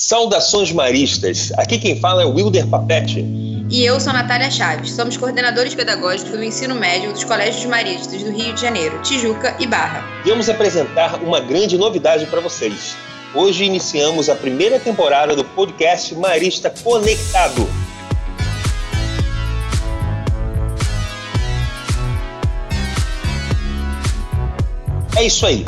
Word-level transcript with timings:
Saudações 0.00 0.70
maristas! 0.70 1.50
Aqui 1.56 1.76
quem 1.76 1.98
fala 1.98 2.22
é 2.22 2.24
o 2.24 2.32
Wilder 2.32 2.68
Papete. 2.68 3.26
E 3.68 3.84
eu 3.84 3.98
sou 3.98 4.12
Natália 4.12 4.48
Chaves. 4.48 4.92
Somos 4.92 5.16
coordenadores 5.16 5.74
pedagógicos 5.74 6.30
do 6.30 6.44
ensino 6.44 6.76
médio 6.76 7.12
dos 7.12 7.24
colégios 7.24 7.64
maristas 7.64 8.22
do 8.22 8.30
Rio 8.30 8.54
de 8.54 8.60
Janeiro, 8.60 9.02
Tijuca 9.02 9.56
e 9.58 9.66
Barra. 9.66 10.04
Viemos 10.22 10.48
apresentar 10.48 11.20
uma 11.20 11.40
grande 11.40 11.76
novidade 11.76 12.26
para 12.26 12.40
vocês. 12.40 12.96
Hoje 13.34 13.64
iniciamos 13.64 14.28
a 14.28 14.36
primeira 14.36 14.78
temporada 14.78 15.34
do 15.34 15.44
podcast 15.44 16.14
Marista 16.14 16.70
Conectado. 16.70 17.68
É 25.16 25.24
isso 25.24 25.44
aí. 25.44 25.66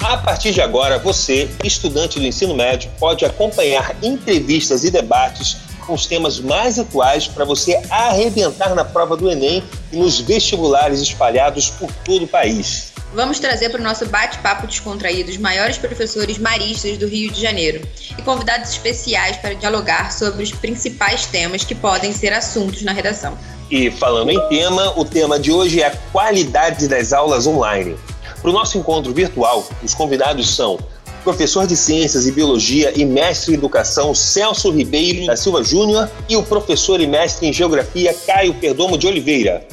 A 0.00 0.16
partir 0.16 0.52
de 0.52 0.60
agora, 0.60 0.98
você, 0.98 1.50
estudante 1.64 2.20
do 2.20 2.24
ensino 2.24 2.54
médio, 2.54 2.90
pode 2.98 3.24
acompanhar 3.24 3.96
entrevistas 4.02 4.84
e 4.84 4.90
debates 4.90 5.56
com 5.84 5.94
os 5.94 6.06
temas 6.06 6.38
mais 6.38 6.78
atuais 6.78 7.26
para 7.26 7.44
você 7.44 7.80
arrebentar 7.90 8.74
na 8.74 8.84
prova 8.84 9.16
do 9.16 9.30
Enem 9.30 9.62
e 9.90 9.96
nos 9.96 10.20
vestibulares 10.20 11.00
espalhados 11.00 11.70
por 11.70 11.90
todo 12.04 12.24
o 12.24 12.28
país. 12.28 12.92
Vamos 13.12 13.40
trazer 13.40 13.70
para 13.70 13.80
o 13.80 13.84
nosso 13.84 14.06
bate-papo 14.06 14.66
descontraído 14.66 15.30
os 15.30 15.38
maiores 15.38 15.78
professores 15.78 16.36
maristas 16.38 16.98
do 16.98 17.08
Rio 17.08 17.32
de 17.32 17.40
Janeiro 17.40 17.86
e 18.16 18.22
convidados 18.22 18.70
especiais 18.70 19.38
para 19.38 19.54
dialogar 19.54 20.12
sobre 20.12 20.42
os 20.42 20.52
principais 20.52 21.24
temas 21.26 21.64
que 21.64 21.74
podem 21.74 22.12
ser 22.12 22.34
assuntos 22.34 22.82
na 22.82 22.92
redação. 22.92 23.36
E 23.70 23.90
falando 23.90 24.30
em 24.30 24.48
tema, 24.48 24.92
o 24.98 25.04
tema 25.04 25.40
de 25.40 25.50
hoje 25.50 25.80
é 25.80 25.86
a 25.86 25.96
qualidade 26.12 26.86
das 26.86 27.12
aulas 27.12 27.46
online. 27.46 27.96
Para 28.40 28.50
o 28.50 28.52
nosso 28.52 28.78
encontro 28.78 29.12
virtual, 29.12 29.66
os 29.82 29.94
convidados 29.94 30.54
são 30.54 30.78
professor 31.24 31.66
de 31.66 31.76
Ciências 31.76 32.26
e 32.26 32.32
Biologia 32.32 32.92
e 32.96 33.04
mestre 33.04 33.52
em 33.52 33.56
Educação 33.56 34.14
Celso 34.14 34.70
Ribeiro 34.70 35.26
da 35.26 35.36
Silva 35.36 35.62
Júnior 35.62 36.08
e 36.28 36.36
o 36.36 36.42
professor 36.42 37.00
e 37.00 37.06
mestre 37.06 37.46
em 37.46 37.52
Geografia 37.52 38.14
Caio 38.26 38.54
Perdomo 38.54 38.96
de 38.96 39.06
Oliveira. 39.06 39.66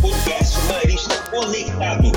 Podcast 0.00 0.58
Marista 0.68 1.16
Conectado. 1.30 2.12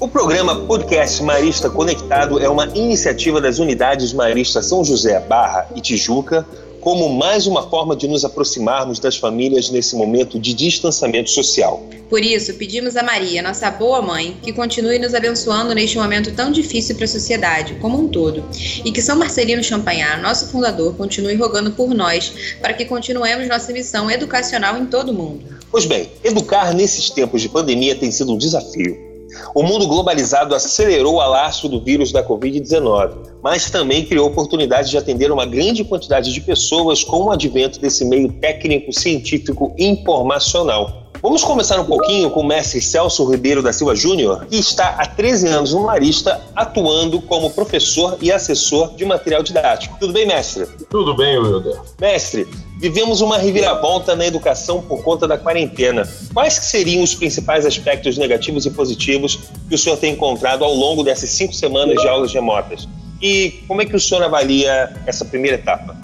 O 0.00 0.08
programa 0.08 0.56
Podcast 0.66 1.22
Marista 1.22 1.70
Conectado 1.70 2.40
é 2.40 2.48
uma 2.48 2.66
iniciativa 2.66 3.40
das 3.40 3.58
unidades 3.58 4.12
Marista 4.12 4.60
São 4.60 4.84
José 4.84 5.18
Barra 5.20 5.68
e 5.76 5.80
Tijuca, 5.80 6.44
como 6.82 7.08
mais 7.08 7.46
uma 7.46 7.62
forma 7.70 7.94
de 7.94 8.08
nos 8.08 8.24
aproximarmos 8.24 8.98
das 8.98 9.16
famílias 9.16 9.70
nesse 9.70 9.94
momento 9.94 10.38
de 10.38 10.52
distanciamento 10.52 11.30
social. 11.30 11.80
Por 12.10 12.22
isso, 12.22 12.54
pedimos 12.54 12.96
a 12.96 13.04
Maria, 13.04 13.40
nossa 13.40 13.70
boa 13.70 14.02
mãe, 14.02 14.36
que 14.42 14.52
continue 14.52 14.98
nos 14.98 15.14
abençoando 15.14 15.74
neste 15.74 15.96
momento 15.96 16.32
tão 16.32 16.50
difícil 16.50 16.96
para 16.96 17.04
a 17.04 17.08
sociedade 17.08 17.76
como 17.80 17.98
um 17.98 18.08
todo, 18.08 18.44
e 18.84 18.90
que 18.90 19.00
São 19.00 19.16
Marcelino 19.16 19.62
Champagnat, 19.62 20.20
nosso 20.20 20.48
fundador, 20.48 20.94
continue 20.96 21.36
rogando 21.36 21.70
por 21.70 21.94
nós 21.94 22.32
para 22.60 22.74
que 22.74 22.84
continuemos 22.84 23.46
nossa 23.46 23.72
missão 23.72 24.10
educacional 24.10 24.76
em 24.76 24.84
todo 24.84 25.10
o 25.10 25.14
mundo. 25.14 25.44
Pois 25.70 25.86
bem, 25.86 26.10
educar 26.24 26.74
nesses 26.74 27.08
tempos 27.10 27.40
de 27.40 27.48
pandemia 27.48 27.94
tem 27.94 28.10
sido 28.10 28.32
um 28.32 28.36
desafio. 28.36 29.11
O 29.54 29.62
mundo 29.62 29.86
globalizado 29.86 30.54
acelerou 30.54 31.14
o 31.14 31.20
alastro 31.20 31.68
do 31.68 31.80
vírus 31.80 32.12
da 32.12 32.26
Covid-19, 32.26 33.14
mas 33.42 33.70
também 33.70 34.04
criou 34.04 34.28
oportunidades 34.28 34.90
de 34.90 34.98
atender 34.98 35.30
uma 35.30 35.46
grande 35.46 35.84
quantidade 35.84 36.32
de 36.32 36.40
pessoas 36.40 37.04
com 37.04 37.24
o 37.24 37.32
advento 37.32 37.80
desse 37.80 38.04
meio 38.04 38.32
técnico, 38.32 38.92
científico 38.92 39.74
e 39.76 39.86
informacional. 39.86 41.02
Vamos 41.22 41.44
começar 41.44 41.80
um 41.80 41.84
pouquinho 41.84 42.30
com 42.30 42.40
o 42.40 42.44
mestre 42.44 42.80
Celso 42.80 43.24
Ribeiro 43.30 43.62
da 43.62 43.72
Silva 43.72 43.94
Júnior, 43.94 44.44
que 44.46 44.56
está 44.56 44.96
há 44.98 45.06
13 45.06 45.46
anos 45.46 45.72
no 45.72 45.82
Marista, 45.82 46.40
atuando 46.56 47.20
como 47.22 47.48
professor 47.50 48.18
e 48.20 48.32
assessor 48.32 48.92
de 48.96 49.04
material 49.04 49.40
didático. 49.40 49.96
Tudo 50.00 50.12
bem, 50.12 50.26
mestre? 50.26 50.66
Tudo 50.90 51.16
bem, 51.16 51.38
Wilder. 51.38 51.80
Mestre, 52.00 52.48
vivemos 52.82 53.20
uma 53.20 53.38
reviravolta 53.38 54.16
na 54.16 54.26
educação 54.26 54.82
por 54.82 55.04
conta 55.04 55.28
da 55.28 55.38
quarentena. 55.38 56.02
Quais 56.34 56.54
seriam 56.54 57.04
os 57.04 57.14
principais 57.14 57.64
aspectos 57.64 58.18
negativos 58.18 58.66
e 58.66 58.70
positivos 58.72 59.38
que 59.68 59.76
o 59.76 59.78
senhor 59.78 59.96
tem 59.96 60.14
encontrado 60.14 60.64
ao 60.64 60.74
longo 60.74 61.04
dessas 61.04 61.30
cinco 61.30 61.52
semanas 61.52 62.02
de 62.02 62.08
aulas 62.08 62.32
remotas? 62.34 62.88
E 63.20 63.62
como 63.68 63.82
é 63.82 63.84
que 63.84 63.94
o 63.94 64.00
senhor 64.00 64.24
avalia 64.24 64.92
essa 65.06 65.24
primeira 65.24 65.58
etapa? 65.58 65.96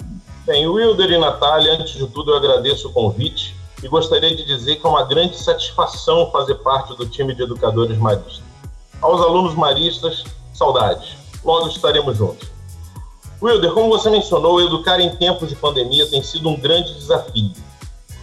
Bem, 0.45 0.65
Wilder 0.67 1.11
e 1.11 1.17
Natália, 1.17 1.73
antes 1.73 1.95
de 1.95 2.07
tudo 2.07 2.31
eu 2.31 2.37
agradeço 2.37 2.87
o 2.87 2.93
convite 2.93 3.53
e 3.83 3.87
gostaria 3.89 4.33
de 4.33 4.45
dizer 4.45 4.77
que 4.77 4.87
é 4.87 4.89
uma 4.89 5.03
grande 5.03 5.37
satisfação 5.37 6.31
fazer 6.31 6.55
parte 6.55 6.95
do 6.95 7.05
time 7.05 7.35
de 7.35 7.43
educadores 7.43 7.97
maristas. 7.97 8.41
Aos 9.01 9.19
alunos 9.19 9.53
maristas, 9.53 10.23
saudades. 10.53 11.17
Logo 11.43 11.67
estaremos 11.67 12.17
juntos. 12.17 12.47
Wilder, 13.41 13.71
como 13.71 13.89
você 13.89 14.09
mencionou, 14.09 14.61
educar 14.61 14.99
em 14.99 15.15
tempos 15.15 15.47
de 15.47 15.55
pandemia 15.55 16.09
tem 16.09 16.21
sido 16.21 16.49
um 16.49 16.59
grande 16.59 16.93
desafio. 16.93 17.51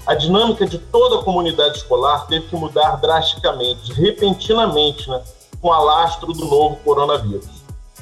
A 0.06 0.15
dinâmica 0.15 0.66
de 0.66 0.78
toda 0.78 1.21
a 1.21 1.25
comunidade 1.25 1.78
escolar 1.78 2.27
teve 2.27 2.47
que 2.47 2.54
mudar 2.54 2.97
drasticamente, 2.97 3.93
repentinamente, 3.93 5.09
né, 5.09 5.22
com 5.60 5.69
o 5.69 5.72
alastro 5.72 6.32
do 6.32 6.44
novo 6.44 6.77
coronavírus. 6.84 7.49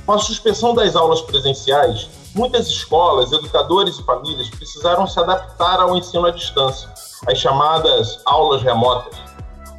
Com 0.05 0.13
a 0.13 0.19
suspensão 0.19 0.75
das 0.75 0.97
aulas 0.97 1.23
presenciais, 1.23 2.09
muitas 2.35 2.67
escolas, 2.67 3.33
educadores 3.33 3.99
e 3.99 4.03
famílias 4.03 4.51
precisaram 4.51 5.07
se 5.07 5.19
adaptar 5.19 5.81
ao 5.81 5.97
ensino 5.97 6.27
à 6.27 6.31
distância 6.31 6.93
as 7.27 7.39
chamadas 7.39 8.21
aulas 8.27 8.63
remotas, 8.63 9.17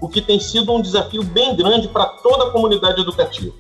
o 0.02 0.08
que 0.08 0.22
tem 0.22 0.40
sido 0.40 0.74
um 0.74 0.82
desafio 0.82 1.22
bem 1.22 1.56
grande 1.56 1.88
para 1.88 2.06
toda 2.06 2.46
a 2.46 2.50
comunidade 2.50 3.02
educativa. 3.02 3.54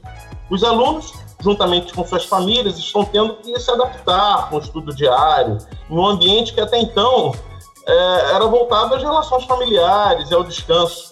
Os 0.49 0.63
alunos, 0.63 1.13
juntamente 1.45 1.93
com 1.93 2.05
suas 2.05 2.25
famílias, 2.25 2.77
estão 2.77 3.05
tendo 3.05 3.35
que 3.35 3.57
se 3.59 3.71
adaptar 3.71 4.49
com 4.49 4.57
o 4.57 4.59
estudo 4.59 4.93
diário, 4.93 5.59
em 5.89 5.95
um 5.95 6.05
ambiente 6.05 6.53
que 6.53 6.59
até 6.59 6.79
então 6.79 7.33
é, 7.87 8.31
era 8.33 8.45
voltado 8.47 8.95
às 8.95 9.03
relações 9.03 9.45
familiares 9.45 10.31
e 10.31 10.33
ao 10.33 10.43
descanso. 10.43 11.11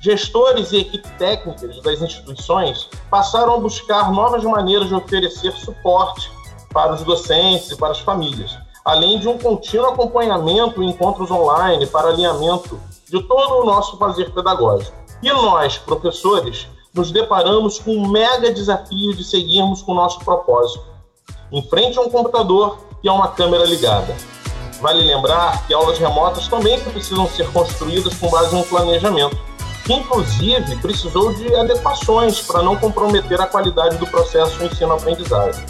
Gestores 0.00 0.70
e 0.72 0.80
equipe 0.80 1.08
técnicas 1.18 1.82
das 1.82 2.02
instituições 2.02 2.88
passaram 3.10 3.54
a 3.54 3.58
buscar 3.58 4.12
novas 4.12 4.44
maneiras 4.44 4.86
de 4.86 4.94
oferecer 4.94 5.52
suporte 5.52 6.30
para 6.72 6.92
os 6.92 7.02
docentes 7.02 7.70
e 7.70 7.76
para 7.76 7.92
as 7.92 7.98
famílias 7.98 8.56
além 8.88 9.18
de 9.18 9.28
um 9.28 9.36
contínuo 9.36 9.90
acompanhamento 9.90 10.82
e 10.82 10.86
encontros 10.86 11.30
online 11.30 11.86
para 11.88 12.08
alinhamento 12.08 12.80
de 13.06 13.22
todo 13.22 13.60
o 13.60 13.66
nosso 13.66 13.98
fazer 13.98 14.32
pedagógico. 14.32 14.96
E 15.22 15.30
nós, 15.30 15.76
professores, 15.76 16.66
nos 16.94 17.10
deparamos 17.10 17.78
com 17.78 17.92
um 17.92 18.08
mega 18.08 18.52
desafio 18.52 19.14
de 19.14 19.24
seguirmos 19.24 19.82
com 19.82 19.92
o 19.92 19.94
nosso 19.94 20.18
propósito, 20.20 20.84
em 21.52 21.62
frente 21.62 21.98
a 21.98 22.02
um 22.02 22.10
computador 22.10 22.78
e 23.02 23.08
a 23.08 23.12
uma 23.12 23.28
câmera 23.28 23.64
ligada. 23.64 24.14
Vale 24.80 25.02
lembrar 25.04 25.66
que 25.66 25.74
aulas 25.74 25.98
remotas 25.98 26.46
também 26.48 26.78
precisam 26.80 27.28
ser 27.28 27.50
construídas 27.52 28.14
com 28.14 28.30
base 28.30 28.54
em 28.54 28.58
um 28.58 28.62
planejamento, 28.62 29.36
que 29.84 29.92
inclusive 29.92 30.76
precisou 30.76 31.32
de 31.32 31.54
adequações 31.54 32.40
para 32.40 32.62
não 32.62 32.76
comprometer 32.76 33.40
a 33.40 33.46
qualidade 33.46 33.96
do 33.96 34.06
processo 34.06 34.62
ensino-aprendizagem. 34.64 35.64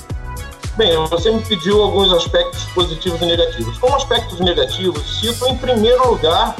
Bem, 0.77 0.95
você 1.07 1.31
me 1.31 1.43
pediu 1.43 1.83
alguns 1.83 2.13
aspectos 2.13 2.65
positivos 2.67 3.21
e 3.21 3.27
negativos. 3.27 3.79
Como 3.79 3.97
aspectos 3.97 4.39
negativos, 4.39 5.19
cito 5.19 5.47
em 5.49 5.57
primeiro 5.57 6.09
lugar 6.09 6.55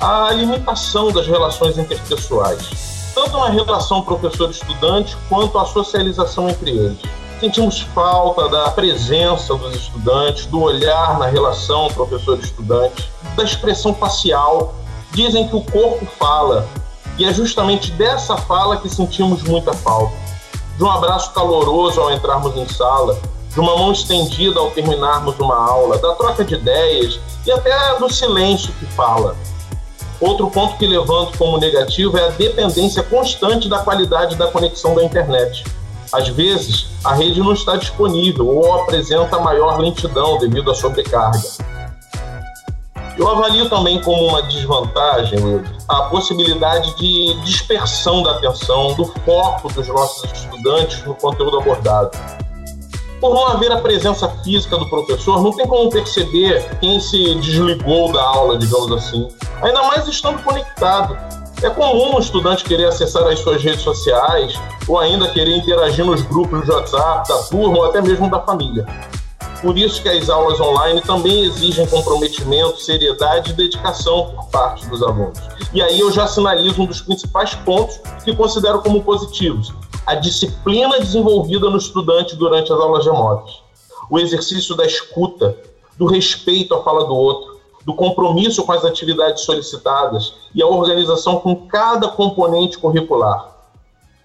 a 0.00 0.30
limitação 0.32 1.10
das 1.10 1.26
relações 1.26 1.76
interpessoais, 1.76 2.87
tanto 3.18 3.36
na 3.36 3.48
relação 3.48 4.00
professor-estudante 4.02 5.16
quanto 5.28 5.58
a 5.58 5.64
socialização 5.64 6.48
entre 6.48 6.70
eles. 6.70 6.98
Sentimos 7.40 7.80
falta 7.80 8.48
da 8.48 8.70
presença 8.70 9.56
dos 9.56 9.74
estudantes, 9.74 10.46
do 10.46 10.62
olhar 10.62 11.18
na 11.18 11.26
relação 11.26 11.88
professor-estudante, 11.88 13.10
da 13.36 13.42
expressão 13.42 13.92
facial. 13.92 14.72
Dizem 15.12 15.48
que 15.48 15.56
o 15.56 15.62
corpo 15.62 16.06
fala, 16.16 16.68
e 17.18 17.24
é 17.24 17.32
justamente 17.32 17.90
dessa 17.92 18.36
fala 18.36 18.76
que 18.76 18.88
sentimos 18.88 19.42
muita 19.42 19.72
falta. 19.72 20.14
De 20.76 20.84
um 20.84 20.90
abraço 20.90 21.32
caloroso 21.32 22.00
ao 22.00 22.12
entrarmos 22.12 22.56
em 22.56 22.68
sala, 22.68 23.18
de 23.50 23.58
uma 23.58 23.76
mão 23.76 23.90
estendida 23.90 24.60
ao 24.60 24.70
terminarmos 24.70 25.36
uma 25.40 25.56
aula, 25.56 25.98
da 25.98 26.14
troca 26.14 26.44
de 26.44 26.54
ideias 26.54 27.18
e 27.44 27.50
até 27.50 27.98
do 27.98 28.08
silêncio 28.12 28.72
que 28.74 28.86
fala. 28.86 29.34
Outro 30.20 30.50
ponto 30.50 30.76
que 30.76 30.86
levanto 30.86 31.38
como 31.38 31.58
negativo 31.58 32.18
é 32.18 32.26
a 32.26 32.30
dependência 32.30 33.02
constante 33.04 33.68
da 33.68 33.78
qualidade 33.78 34.36
da 34.36 34.48
conexão 34.48 34.94
da 34.94 35.04
internet. 35.04 35.64
Às 36.12 36.28
vezes, 36.28 36.88
a 37.04 37.14
rede 37.14 37.38
não 37.38 37.52
está 37.52 37.76
disponível 37.76 38.48
ou 38.48 38.80
apresenta 38.80 39.38
maior 39.38 39.78
lentidão 39.78 40.38
devido 40.38 40.70
à 40.70 40.74
sobrecarga. 40.74 41.40
Eu 43.16 43.28
avalio 43.28 43.68
também 43.68 44.00
como 44.00 44.28
uma 44.28 44.42
desvantagem 44.42 45.38
a 45.88 46.02
possibilidade 46.02 46.96
de 46.96 47.34
dispersão 47.44 48.22
da 48.22 48.32
atenção, 48.32 48.94
do 48.94 49.06
foco 49.24 49.72
dos 49.72 49.88
nossos 49.88 50.30
estudantes 50.32 51.02
no 51.04 51.14
conteúdo 51.14 51.58
abordado. 51.58 52.16
Por 53.20 53.34
não 53.34 53.48
haver 53.48 53.72
a 53.72 53.78
presença 53.78 54.28
física 54.44 54.76
do 54.76 54.88
professor, 54.88 55.42
não 55.42 55.52
tem 55.52 55.66
como 55.66 55.90
perceber 55.90 56.78
quem 56.78 57.00
se 57.00 57.34
desligou 57.36 58.12
da 58.12 58.22
aula, 58.22 58.56
digamos 58.56 58.92
assim. 58.92 59.28
Ainda 59.62 59.82
mais 59.82 60.06
estando 60.06 60.42
conectado. 60.42 61.18
É 61.60 61.68
comum 61.68 62.14
um 62.14 62.20
estudante 62.20 62.62
querer 62.62 62.84
acessar 62.84 63.26
as 63.26 63.40
suas 63.40 63.60
redes 63.60 63.82
sociais 63.82 64.54
ou 64.86 64.96
ainda 64.96 65.28
querer 65.28 65.56
interagir 65.56 66.04
nos 66.04 66.22
grupos 66.22 66.64
de 66.64 66.70
WhatsApp 66.70 67.28
da 67.28 67.42
turma 67.44 67.78
ou 67.78 67.84
até 67.86 68.00
mesmo 68.00 68.30
da 68.30 68.38
família. 68.40 68.86
Por 69.60 69.76
isso 69.76 70.00
que 70.00 70.08
as 70.08 70.30
aulas 70.30 70.60
online 70.60 71.00
também 71.00 71.44
exigem 71.44 71.84
comprometimento, 71.88 72.80
seriedade 72.80 73.50
e 73.50 73.54
dedicação 73.54 74.30
por 74.30 74.46
parte 74.50 74.86
dos 74.86 75.02
alunos. 75.02 75.40
E 75.74 75.82
aí 75.82 75.98
eu 75.98 76.12
já 76.12 76.28
sinalizo 76.28 76.80
um 76.80 76.86
dos 76.86 77.00
principais 77.00 77.54
pontos 77.56 78.00
que 78.24 78.34
considero 78.36 78.80
como 78.80 79.02
positivos, 79.02 79.74
a 80.08 80.14
disciplina 80.14 80.98
desenvolvida 80.98 81.68
no 81.68 81.76
estudante 81.76 82.34
durante 82.34 82.72
as 82.72 82.80
aulas 82.80 83.04
remotas. 83.04 83.62
O 84.08 84.18
exercício 84.18 84.74
da 84.74 84.86
escuta, 84.86 85.54
do 85.98 86.06
respeito 86.06 86.74
à 86.74 86.82
fala 86.82 87.04
do 87.04 87.14
outro, 87.14 87.60
do 87.84 87.92
compromisso 87.92 88.64
com 88.64 88.72
as 88.72 88.86
atividades 88.86 89.44
solicitadas 89.44 90.32
e 90.54 90.62
a 90.62 90.66
organização 90.66 91.40
com 91.40 91.54
cada 91.66 92.08
componente 92.08 92.78
curricular. 92.78 93.54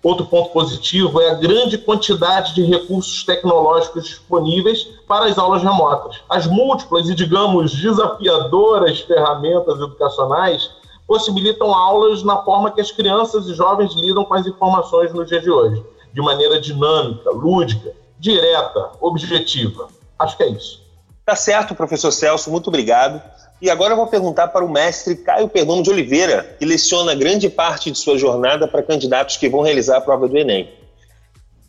Outro 0.02 0.26
ponto 0.26 0.52
positivo 0.52 1.20
é 1.20 1.32
a 1.32 1.34
grande 1.34 1.78
quantidade 1.78 2.56
de 2.56 2.64
recursos 2.64 3.26
tecnológicos 3.26 4.06
disponíveis 4.06 4.88
para 5.06 5.26
as 5.26 5.38
aulas 5.38 5.64
remotas. 5.64 6.22
As 6.30 6.48
múltiplas 6.48 7.10
e, 7.10 7.16
digamos, 7.16 7.74
desafiadoras 7.74 9.02
ferramentas 9.02 9.76
educacionais 9.76 10.72
possibilitam 11.08 11.74
aulas 11.74 12.24
na 12.24 12.38
forma 12.44 12.72
que 12.72 12.82
as 12.82 12.92
crianças 12.92 13.48
e 13.48 13.54
jovens 13.54 13.94
lidam 13.94 14.26
com 14.26 14.34
as 14.34 14.46
informações 14.46 15.14
no 15.14 15.26
dia 15.26 15.42
de 15.42 15.50
hoje, 15.50 15.84
de 16.14 16.22
maneira 16.22 16.60
dinâmica, 16.60 17.30
lúdica, 17.32 17.92
direta, 18.20 18.92
objetiva. 19.02 19.88
Acho 20.18 20.38
que 20.38 20.44
é 20.44 20.50
isso. 20.50 20.82
Tá 21.26 21.36
certo, 21.36 21.76
professor 21.76 22.12
Celso, 22.12 22.52
muito 22.52 22.68
obrigado. 22.68 23.22
E 23.62 23.70
agora 23.70 23.94
eu 23.94 23.98
vou 23.98 24.08
perguntar 24.08 24.50
para 24.50 24.66
o 24.66 24.70
mestre 24.70 25.16
Caio 25.16 25.48
Perdomo 25.48 25.82
de 25.82 25.90
Oliveira, 25.90 26.56
que 26.60 26.66
leciona 26.66 27.16
grande 27.16 27.50
parte 27.50 27.90
de 27.90 27.98
sua 27.98 28.18
jornada 28.18 28.68
para 28.68 28.84
candidatos 28.84 29.38
que 29.38 29.48
vão 29.48 29.62
realizar 29.62 29.98
a 29.98 30.02
prova 30.02 30.28
do 30.28 30.38
Enem. 30.38 30.70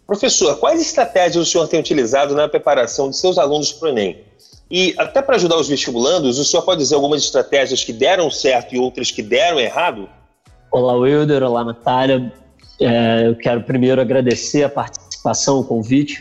Professor, 0.06 0.58
quais 0.58 0.80
estratégias 0.80 1.46
o 1.46 1.50
senhor 1.50 1.68
tem 1.68 1.78
utilizado 1.80 2.34
na 2.34 2.48
preparação 2.48 3.10
de 3.10 3.16
seus 3.16 3.38
alunos 3.38 3.72
para 3.72 3.86
o 3.86 3.88
Enem? 3.90 4.24
E 4.76 4.92
até 4.98 5.22
para 5.22 5.36
ajudar 5.36 5.56
os 5.56 5.68
vestibulandos, 5.68 6.36
o 6.36 6.44
senhor 6.44 6.64
pode 6.64 6.80
dizer 6.80 6.96
algumas 6.96 7.22
estratégias 7.22 7.84
que 7.84 7.92
deram 7.92 8.28
certo 8.28 8.74
e 8.74 8.78
outras 8.80 9.08
que 9.08 9.22
deram 9.22 9.60
errado? 9.60 10.08
Olá, 10.72 10.94
Wilder. 10.94 11.44
Olá, 11.44 11.64
Natália. 11.64 12.32
É, 12.80 13.28
eu 13.28 13.36
quero 13.36 13.62
primeiro 13.62 14.00
agradecer 14.00 14.64
a 14.64 14.68
participação, 14.68 15.60
o 15.60 15.64
convite 15.64 16.20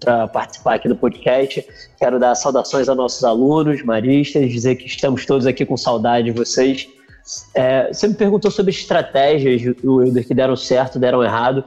para 0.00 0.26
participar 0.26 0.74
aqui 0.74 0.88
do 0.88 0.96
podcast. 0.96 1.64
Quero 1.96 2.18
dar 2.18 2.34
saudações 2.34 2.88
a 2.88 2.94
nossos 2.96 3.22
alunos, 3.22 3.84
maristas, 3.84 4.50
dizer 4.50 4.74
que 4.74 4.86
estamos 4.86 5.24
todos 5.24 5.46
aqui 5.46 5.64
com 5.64 5.76
saudade 5.76 6.24
de 6.24 6.36
vocês. 6.36 6.88
É, 7.54 7.92
você 7.92 8.06
me 8.06 8.14
perguntou 8.14 8.50
sobre 8.50 8.70
estratégias, 8.70 9.76
Wilder, 9.84 10.26
que 10.26 10.34
deram 10.34 10.56
certo, 10.56 10.98
deram 10.98 11.22
errado. 11.22 11.64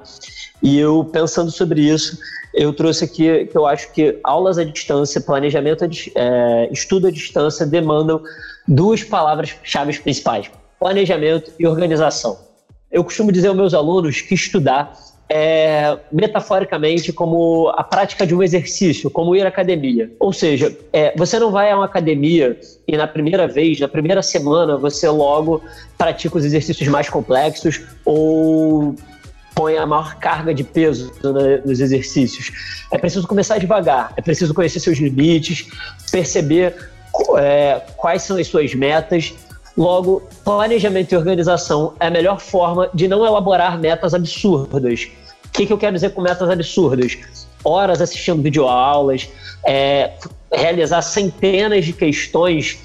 E 0.61 0.79
eu, 0.79 1.03
pensando 1.03 1.51
sobre 1.51 1.81
isso, 1.81 2.17
eu 2.53 2.73
trouxe 2.73 3.03
aqui 3.03 3.45
que 3.45 3.57
eu 3.57 3.65
acho 3.65 3.91
que 3.91 4.19
aulas 4.23 4.57
à 4.57 4.63
distância, 4.63 5.21
planejamento, 5.21 5.85
é, 6.15 6.69
estudo 6.71 7.07
à 7.07 7.11
distância 7.11 7.65
demandam 7.65 8.21
duas 8.67 9.03
palavras-chave 9.03 9.97
principais: 9.99 10.49
planejamento 10.79 11.51
e 11.59 11.67
organização. 11.67 12.37
Eu 12.91 13.03
costumo 13.03 13.31
dizer 13.31 13.49
aos 13.49 13.57
meus 13.57 13.73
alunos 13.73 14.21
que 14.21 14.33
estudar 14.33 14.93
é, 15.29 15.95
metaforicamente 16.11 17.13
como 17.13 17.69
a 17.69 17.83
prática 17.83 18.25
de 18.25 18.33
um 18.33 18.41
exercício, 18.41 19.11
como 19.11 19.35
ir 19.35 19.45
à 19.45 19.49
academia. 19.49 20.11
Ou 20.19 20.33
seja, 20.33 20.75
é, 20.91 21.13
você 21.15 21.37
não 21.37 21.51
vai 21.51 21.71
a 21.71 21.75
uma 21.75 21.85
academia 21.85 22.59
e 22.87 22.97
na 22.97 23.07
primeira 23.07 23.47
vez, 23.47 23.79
na 23.79 23.87
primeira 23.87 24.23
semana, 24.23 24.75
você 24.75 25.07
logo 25.07 25.61
pratica 25.97 26.37
os 26.37 26.43
exercícios 26.43 26.89
mais 26.89 27.07
complexos 27.07 27.81
ou 28.03 28.95
põe 29.53 29.77
a 29.77 29.85
maior 29.85 30.15
carga 30.15 30.53
de 30.53 30.63
peso 30.63 31.11
nos 31.63 31.79
exercícios. 31.79 32.51
É 32.91 32.97
preciso 32.97 33.27
começar 33.27 33.59
devagar, 33.59 34.13
é 34.17 34.21
preciso 34.21 34.53
conhecer 34.53 34.79
seus 34.79 34.97
limites, 34.97 35.67
perceber 36.11 36.75
é, 37.37 37.81
quais 37.97 38.23
são 38.23 38.37
as 38.37 38.47
suas 38.47 38.73
metas 38.73 39.33
Logo, 39.79 40.23
planejamento 40.43 41.13
e 41.13 41.15
organização 41.15 41.93
é 42.01 42.07
a 42.07 42.09
melhor 42.09 42.41
forma 42.41 42.89
de 42.93 43.07
não 43.07 43.25
elaborar 43.25 43.79
metas 43.79 44.13
absurdas. 44.13 45.07
Que, 45.59 45.65
que 45.65 45.73
eu 45.73 45.77
quero 45.77 45.93
dizer 45.93 46.11
com 46.11 46.21
metas 46.21 46.49
absurdas? 46.49 47.17
Horas 47.65 48.01
assistindo 48.01 48.41
videoaulas, 48.41 49.27
é, 49.67 50.13
realizar 50.49 51.01
centenas 51.01 51.83
de 51.83 51.91
questões. 51.91 52.79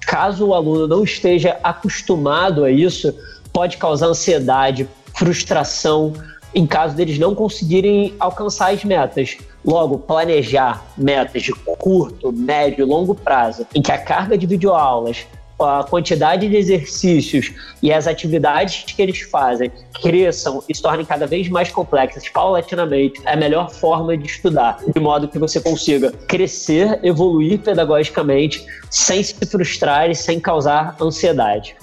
Caso 0.00 0.48
o 0.48 0.52
aluno 0.52 0.88
não 0.88 1.04
esteja 1.04 1.56
acostumado 1.62 2.64
a 2.64 2.70
isso, 2.72 3.14
pode 3.52 3.76
causar 3.76 4.06
ansiedade, 4.06 4.88
frustração, 5.14 6.14
em 6.52 6.66
caso 6.66 6.96
deles 6.96 7.16
não 7.16 7.32
conseguirem 7.32 8.12
alcançar 8.18 8.72
as 8.72 8.82
metas. 8.82 9.36
Logo, 9.64 9.96
planejar 9.96 10.84
metas 10.98 11.44
de 11.44 11.52
curto, 11.52 12.32
médio 12.32 12.82
e 12.82 12.88
longo 12.88 13.14
prazo, 13.14 13.64
em 13.72 13.80
que 13.80 13.92
a 13.92 13.98
carga 13.98 14.36
de 14.36 14.48
videoaulas, 14.48 15.28
a 15.64 15.84
quantidade 15.84 16.48
de 16.48 16.56
exercícios 16.56 17.52
e 17.82 17.92
as 17.92 18.06
atividades 18.06 18.84
que 18.94 19.00
eles 19.00 19.20
fazem 19.22 19.70
cresçam 20.02 20.62
e 20.68 20.74
se 20.74 20.82
tornem 20.82 21.04
cada 21.04 21.26
vez 21.26 21.48
mais 21.48 21.70
complexas 21.70 22.28
paulatinamente, 22.28 23.20
é 23.24 23.32
a 23.32 23.36
melhor 23.36 23.70
forma 23.70 24.16
de 24.16 24.26
estudar, 24.26 24.78
de 24.86 25.00
modo 25.00 25.28
que 25.28 25.38
você 25.38 25.60
consiga 25.60 26.12
crescer, 26.28 27.00
evoluir 27.02 27.60
pedagogicamente, 27.60 28.64
sem 28.90 29.22
se 29.22 29.34
frustrar 29.46 30.10
e 30.10 30.14
sem 30.14 30.38
causar 30.38 30.94
ansiedade. 31.00 31.74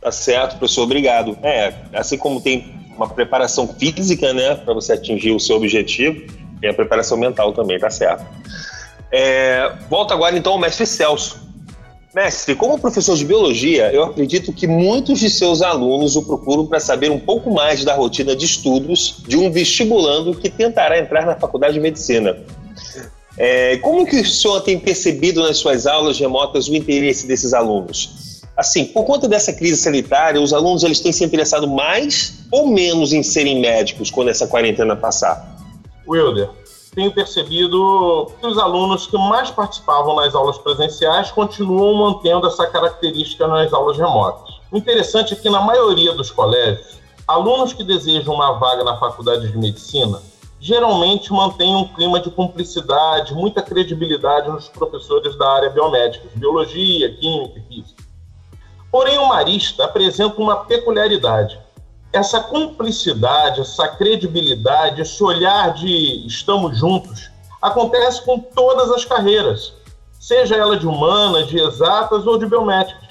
Tá 0.00 0.10
certo, 0.10 0.58
professor, 0.58 0.82
obrigado. 0.82 1.38
É, 1.42 1.74
assim 1.92 2.16
como 2.18 2.40
tem 2.40 2.74
uma 2.96 3.08
preparação 3.08 3.68
física, 3.68 4.32
né, 4.32 4.54
para 4.54 4.74
você 4.74 4.94
atingir 4.94 5.32
o 5.32 5.40
seu 5.40 5.56
objetivo, 5.56 6.26
tem 6.60 6.70
a 6.70 6.74
preparação 6.74 7.16
mental 7.16 7.52
também, 7.52 7.78
tá 7.78 7.90
certo. 7.90 8.24
É, 9.12 9.72
volta 9.88 10.14
agora 10.14 10.36
então 10.36 10.52
ao 10.52 10.58
mestre 10.58 10.86
Celso. 10.86 11.49
Mestre, 12.12 12.56
como 12.56 12.76
professor 12.76 13.16
de 13.16 13.24
biologia, 13.24 13.92
eu 13.92 14.02
acredito 14.02 14.52
que 14.52 14.66
muitos 14.66 15.20
de 15.20 15.30
seus 15.30 15.62
alunos 15.62 16.16
o 16.16 16.22
procuram 16.22 16.66
para 16.66 16.80
saber 16.80 17.08
um 17.08 17.20
pouco 17.20 17.52
mais 17.52 17.84
da 17.84 17.94
rotina 17.94 18.34
de 18.34 18.46
estudos 18.46 19.22
de 19.28 19.36
um 19.36 19.50
vestibulando 19.50 20.34
que 20.34 20.50
tentará 20.50 20.98
entrar 20.98 21.24
na 21.24 21.36
faculdade 21.36 21.74
de 21.74 21.80
medicina. 21.80 22.36
É, 23.38 23.76
como 23.76 24.04
que 24.04 24.16
o 24.16 24.26
senhor 24.26 24.60
tem 24.62 24.76
percebido 24.78 25.40
nas 25.40 25.58
suas 25.58 25.86
aulas 25.86 26.18
remotas 26.18 26.66
o 26.66 26.74
interesse 26.74 27.28
desses 27.28 27.54
alunos? 27.54 28.42
Assim, 28.56 28.86
por 28.86 29.04
conta 29.04 29.28
dessa 29.28 29.52
crise 29.52 29.76
sanitária, 29.76 30.40
os 30.40 30.52
alunos 30.52 30.82
eles 30.82 30.98
têm 30.98 31.12
se 31.12 31.24
interessado 31.24 31.68
mais 31.68 32.40
ou 32.50 32.66
menos 32.66 33.12
em 33.12 33.22
serem 33.22 33.60
médicos 33.60 34.10
quando 34.10 34.30
essa 34.30 34.48
quarentena 34.48 34.96
passar? 34.96 35.56
Wilder, 36.08 36.50
tenho 36.94 37.12
percebido 37.12 38.32
que 38.40 38.46
os 38.46 38.58
alunos 38.58 39.06
que 39.06 39.16
mais 39.16 39.50
participavam 39.50 40.16
nas 40.16 40.34
aulas 40.34 40.58
presenciais 40.58 41.30
continuam 41.30 41.94
mantendo 41.94 42.46
essa 42.46 42.66
característica 42.66 43.46
nas 43.46 43.72
aulas 43.72 43.96
remotas. 43.96 44.60
O 44.70 44.76
interessante 44.76 45.34
é 45.34 45.36
que, 45.36 45.48
na 45.48 45.60
maioria 45.60 46.12
dos 46.12 46.30
colégios, 46.30 46.98
alunos 47.26 47.72
que 47.72 47.84
desejam 47.84 48.34
uma 48.34 48.52
vaga 48.52 48.82
na 48.82 48.98
faculdade 48.98 49.50
de 49.50 49.56
medicina 49.56 50.20
geralmente 50.60 51.32
mantêm 51.32 51.74
um 51.74 51.88
clima 51.88 52.20
de 52.20 52.30
cumplicidade, 52.30 53.32
muita 53.32 53.62
credibilidade 53.62 54.50
nos 54.50 54.68
professores 54.68 55.34
da 55.38 55.50
área 55.50 55.70
biomédica, 55.70 56.28
biologia, 56.34 57.14
química 57.14 57.58
e 57.58 57.62
física. 57.62 58.02
Porém, 58.92 59.16
o 59.16 59.26
marista 59.26 59.84
apresenta 59.84 60.38
uma 60.38 60.56
peculiaridade 60.56 61.58
essa 62.12 62.40
cumplicidade, 62.40 63.60
essa 63.60 63.88
credibilidade, 63.88 65.00
esse 65.00 65.22
olhar 65.22 65.74
de 65.74 66.26
estamos 66.26 66.76
juntos, 66.76 67.30
acontece 67.62 68.24
com 68.24 68.38
todas 68.38 68.90
as 68.90 69.04
carreiras, 69.04 69.72
seja 70.18 70.56
ela 70.56 70.76
de 70.76 70.86
humanas, 70.86 71.48
de 71.48 71.58
exatas 71.58 72.26
ou 72.26 72.36
de 72.36 72.46
biométricas. 72.46 73.10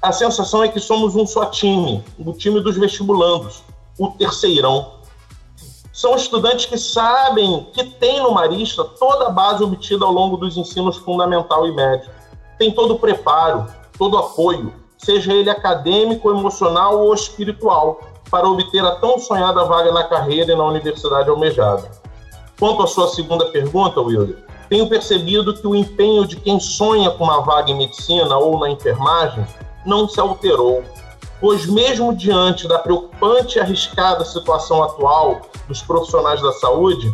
A 0.00 0.12
sensação 0.12 0.62
é 0.62 0.68
que 0.68 0.80
somos 0.80 1.14
um 1.16 1.26
só 1.26 1.46
time, 1.46 2.04
o 2.18 2.32
time 2.32 2.60
dos 2.60 2.76
vestibulandos, 2.76 3.62
o 3.98 4.08
terceirão. 4.08 5.00
São 5.92 6.16
estudantes 6.16 6.66
que 6.66 6.78
sabem 6.78 7.68
que 7.72 7.84
tem 7.84 8.20
no 8.20 8.32
Marista 8.32 8.82
toda 8.84 9.26
a 9.26 9.30
base 9.30 9.62
obtida 9.62 10.04
ao 10.04 10.12
longo 10.12 10.36
dos 10.36 10.56
ensinos 10.56 10.96
fundamental 10.96 11.66
e 11.66 11.72
médio. 11.72 12.10
Tem 12.58 12.72
todo 12.72 12.94
o 12.94 12.98
preparo, 12.98 13.66
todo 13.96 14.14
o 14.14 14.18
apoio, 14.18 14.72
seja 15.04 15.32
ele 15.32 15.50
acadêmico, 15.50 16.30
emocional 16.30 16.98
ou 16.98 17.12
espiritual, 17.14 18.00
para 18.30 18.48
obter 18.48 18.84
a 18.84 18.96
tão 18.96 19.18
sonhada 19.18 19.64
vaga 19.64 19.92
na 19.92 20.04
carreira 20.04 20.52
e 20.52 20.56
na 20.56 20.64
universidade 20.64 21.28
almejada. 21.28 21.90
Quanto 22.58 22.82
à 22.82 22.86
sua 22.86 23.08
segunda 23.08 23.46
pergunta, 23.46 24.00
Wilder, 24.00 24.38
tenho 24.68 24.88
percebido 24.88 25.52
que 25.54 25.66
o 25.66 25.74
empenho 25.74 26.26
de 26.26 26.36
quem 26.36 26.58
sonha 26.58 27.10
com 27.10 27.24
uma 27.24 27.42
vaga 27.42 27.70
em 27.70 27.76
medicina 27.76 28.38
ou 28.38 28.58
na 28.58 28.70
enfermagem 28.70 29.44
não 29.84 30.08
se 30.08 30.18
alterou, 30.20 30.82
pois, 31.40 31.66
mesmo 31.66 32.14
diante 32.14 32.68
da 32.68 32.78
preocupante 32.78 33.58
e 33.58 33.60
arriscada 33.60 34.24
situação 34.24 34.82
atual 34.82 35.42
dos 35.68 35.82
profissionais 35.82 36.40
da 36.40 36.52
saúde, 36.52 37.12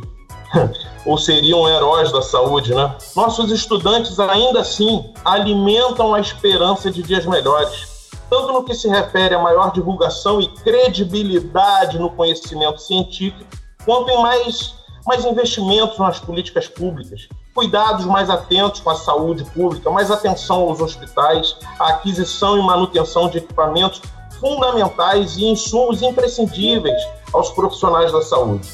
ou 1.05 1.17
seriam 1.17 1.69
heróis 1.69 2.13
da 2.13 2.23
saúde, 2.23 2.75
né? 2.75 2.95
Nossos 3.15 3.51
estudantes 3.51 4.19
ainda 4.19 4.61
assim 4.61 5.13
alimentam 5.25 6.15
a 6.15 6.21
esperança 6.21 6.91
de 6.91 7.03
dias 7.03 7.27
melhores. 7.27 7.97
tanto 8.31 8.53
no 8.53 8.63
que 8.63 8.75
se 8.75 8.89
refere 8.89 9.35
a 9.35 9.39
maior 9.39 9.73
divulgação 9.73 10.39
e 10.39 10.49
credibilidade 10.49 11.99
no 11.99 12.11
conhecimento 12.11 12.79
científico, 12.79 13.43
quanto 13.87 14.11
em 14.11 14.21
mais, 14.21 14.75
mais 15.07 15.25
investimentos 15.25 15.99
nas 15.99 16.21
políticas 16.21 16.69
públicas, 16.69 17.27
cuidados 17.55 18.05
mais 18.05 18.29
atentos 18.29 18.81
com 18.81 18.91
a 18.91 18.95
saúde 18.95 19.45
pública, 19.45 19.91
mais 19.91 20.11
atenção 20.11 20.69
aos 20.69 20.79
hospitais, 20.81 21.57
a 21.81 21.89
aquisição 21.89 22.59
e 22.59 22.63
manutenção 22.63 23.31
de 23.31 23.39
equipamentos 23.39 24.03
fundamentais 24.39 25.37
e 25.39 25.47
insumos 25.47 26.03
imprescindíveis 26.03 27.03
aos 27.33 27.51
profissionais 27.51 28.13
da 28.13 28.21
saúde. 28.21 28.69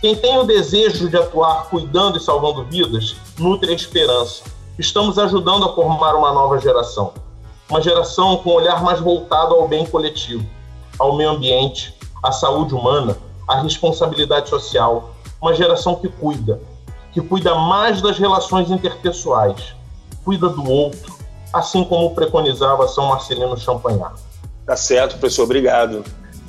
Quem 0.00 0.14
tem 0.14 0.38
o 0.38 0.44
desejo 0.44 1.08
de 1.08 1.16
atuar 1.16 1.68
cuidando 1.70 2.18
e 2.18 2.20
salvando 2.20 2.64
vidas, 2.64 3.16
nutre 3.36 3.72
a 3.72 3.74
esperança. 3.74 4.44
Estamos 4.78 5.18
ajudando 5.18 5.64
a 5.64 5.74
formar 5.74 6.14
uma 6.14 6.32
nova 6.32 6.56
geração. 6.60 7.14
Uma 7.68 7.82
geração 7.82 8.36
com 8.36 8.50
um 8.50 8.54
olhar 8.54 8.80
mais 8.80 9.00
voltado 9.00 9.56
ao 9.56 9.66
bem 9.66 9.84
coletivo, 9.84 10.46
ao 11.00 11.16
meio 11.16 11.30
ambiente, 11.30 11.92
à 12.22 12.30
saúde 12.30 12.74
humana, 12.74 13.18
à 13.48 13.60
responsabilidade 13.60 14.48
social. 14.48 15.10
Uma 15.42 15.52
geração 15.52 15.96
que 15.96 16.08
cuida, 16.08 16.60
que 17.12 17.20
cuida 17.20 17.56
mais 17.56 18.00
das 18.00 18.18
relações 18.18 18.70
interpessoais, 18.70 19.74
cuida 20.24 20.48
do 20.48 20.70
outro, 20.70 21.12
assim 21.52 21.82
como 21.82 22.14
preconizava 22.14 22.86
São 22.86 23.08
Marcelino 23.08 23.58
Champagnat. 23.58 24.14
Tá 24.64 24.76
certo, 24.76 25.18
professor, 25.18 25.42
obrigado. 25.42 26.04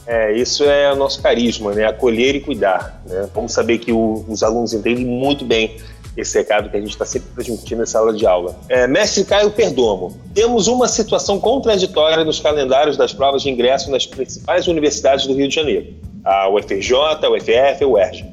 É, 0.10 0.34
isso 0.34 0.64
é 0.64 0.92
o 0.92 0.96
nosso 0.96 1.22
carisma, 1.22 1.72
né? 1.72 1.86
Acolher 1.86 2.34
e 2.34 2.40
cuidar. 2.40 3.00
Né? 3.06 3.30
Vamos 3.32 3.54
saber 3.54 3.78
que 3.78 3.92
o, 3.92 4.26
os 4.28 4.42
alunos 4.42 4.74
entendem 4.74 5.06
muito 5.06 5.46
bem 5.46 5.78
esse 6.18 6.36
recado 6.36 6.68
que 6.68 6.76
a 6.76 6.80
gente 6.80 6.90
está 6.90 7.06
sempre 7.06 7.30
transmitindo 7.36 7.82
nessa 7.82 8.00
aula 8.00 8.12
de 8.12 8.26
aula. 8.26 8.56
É, 8.68 8.88
Mestre 8.88 9.24
Caio 9.24 9.52
Perdomo, 9.52 10.20
temos 10.34 10.68
uma 10.68 10.88
situação 10.88 11.40
contraditória 11.40 12.26
nos 12.26 12.40
calendários 12.40 12.98
das 12.98 13.14
provas 13.14 13.44
de 13.44 13.52
ingresso 13.52 13.92
nas 13.92 14.08
principais 14.08 14.68
universidades 14.68 15.28
do 15.28 15.36
Rio 15.36 15.48
de 15.48 15.54
Janeiro, 15.54 15.94
a 16.26 16.50
UFRJ, 16.50 16.92
a 17.22 17.30
UFF 17.30 17.82
e 17.82 17.84
a 17.84 17.88
UERJ. 17.88 18.26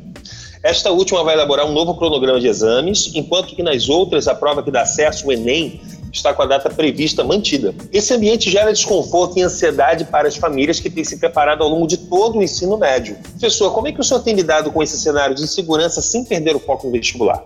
Esta 0.62 0.90
última 0.90 1.22
vai 1.22 1.34
elaborar 1.34 1.66
um 1.66 1.72
novo 1.72 1.94
cronograma 1.94 2.40
de 2.40 2.48
exames, 2.48 3.12
enquanto 3.14 3.54
que 3.54 3.62
nas 3.62 3.90
outras 3.90 4.26
a 4.26 4.34
prova 4.34 4.62
que 4.62 4.70
dá 4.70 4.80
acesso, 4.80 5.28
o 5.28 5.32
Enem, 5.32 5.78
está 6.16 6.34
com 6.34 6.42
a 6.42 6.46
data 6.46 6.68
prevista 6.68 7.22
mantida. 7.22 7.74
Esse 7.92 8.12
ambiente 8.14 8.50
gera 8.50 8.72
desconforto 8.72 9.38
e 9.38 9.42
ansiedade 9.42 10.04
para 10.04 10.28
as 10.28 10.36
famílias 10.36 10.80
que 10.80 10.90
têm 10.90 11.04
se 11.04 11.18
preparado 11.18 11.62
ao 11.62 11.68
longo 11.68 11.86
de 11.86 11.96
todo 11.96 12.38
o 12.38 12.42
ensino 12.42 12.76
médio. 12.76 13.16
Professor, 13.30 13.72
como 13.72 13.88
é 13.88 13.92
que 13.92 14.00
o 14.00 14.04
senhor 14.04 14.20
tem 14.20 14.34
lidado 14.34 14.70
com 14.70 14.82
esse 14.82 14.98
cenário 14.98 15.34
de 15.34 15.42
insegurança 15.42 16.00
sem 16.00 16.24
perder 16.24 16.56
o 16.56 16.60
foco 16.60 16.86
no 16.86 16.92
vestibular? 16.92 17.44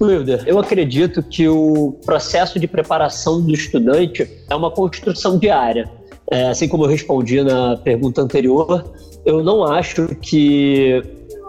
Wilder, 0.00 0.42
eu 0.46 0.58
acredito 0.58 1.22
que 1.22 1.48
o 1.48 1.94
processo 2.04 2.58
de 2.58 2.66
preparação 2.66 3.40
do 3.40 3.52
estudante 3.52 4.28
é 4.48 4.54
uma 4.54 4.70
construção 4.70 5.38
diária. 5.38 5.88
É, 6.30 6.48
assim 6.48 6.68
como 6.68 6.84
eu 6.84 6.88
respondi 6.88 7.42
na 7.42 7.76
pergunta 7.76 8.20
anterior, 8.20 8.84
eu 9.24 9.42
não 9.42 9.62
acho 9.62 10.08
que 10.20 11.02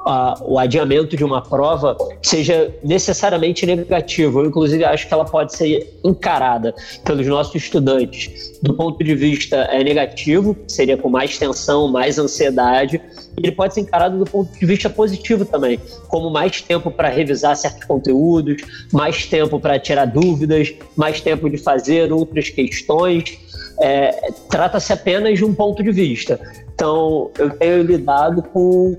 a, 0.06 0.36
o 0.42 0.58
adiamento 0.60 1.16
de 1.16 1.24
uma 1.24 1.42
prova 1.42 1.98
seja 2.22 2.74
necessariamente 2.84 3.66
negativo. 3.66 4.42
Eu, 4.42 4.46
inclusive, 4.48 4.84
acho 4.84 5.08
que 5.08 5.14
ela 5.14 5.26
pode 5.26 5.56
ser 5.56 6.00
encarada 6.04 6.74
pelos 7.04 7.26
nossos 7.28 7.56
estudantes 7.56 8.54
do 8.62 8.74
ponto 8.74 9.04
de 9.04 9.14
vista 9.14 9.58
é, 9.58 9.84
negativo, 9.84 10.56
seria 10.68 10.98
com 10.98 11.10
mais 11.10 11.38
tensão, 11.38 11.88
mais 11.90 12.18
ansiedade, 12.18 13.02
ele 13.38 13.52
pode 13.52 13.74
ser 13.74 13.82
encarado 13.82 14.18
do 14.18 14.26
ponto 14.26 14.58
de 14.58 14.66
vista 14.66 14.90
positivo 14.90 15.44
também, 15.44 15.80
como 16.08 16.30
mais 16.30 16.62
tempo 16.62 16.90
para 16.90 17.10
revisar 17.10 17.56
certos 17.58 17.84
conteúdos, 17.84 18.62
mais 18.92 19.26
tempo 19.26 19.60
para 19.60 19.80
tirar 19.80 20.06
dúvidas, 20.06 20.74
mais 20.96 21.20
tempo 21.20 21.50
de 21.50 21.58
fazer 21.58 22.12
outras 22.14 22.50
questões. 22.50 23.38
É, 23.82 24.32
Trata-se 24.50 24.94
apenas 24.94 25.38
de 25.38 25.44
um 25.44 25.54
ponto 25.54 25.84
de 25.84 25.92
vista. 25.92 26.40
Então, 26.74 27.32
eu 27.38 27.50
tenho 27.52 27.84
lidado 27.84 28.42
com 28.44 28.96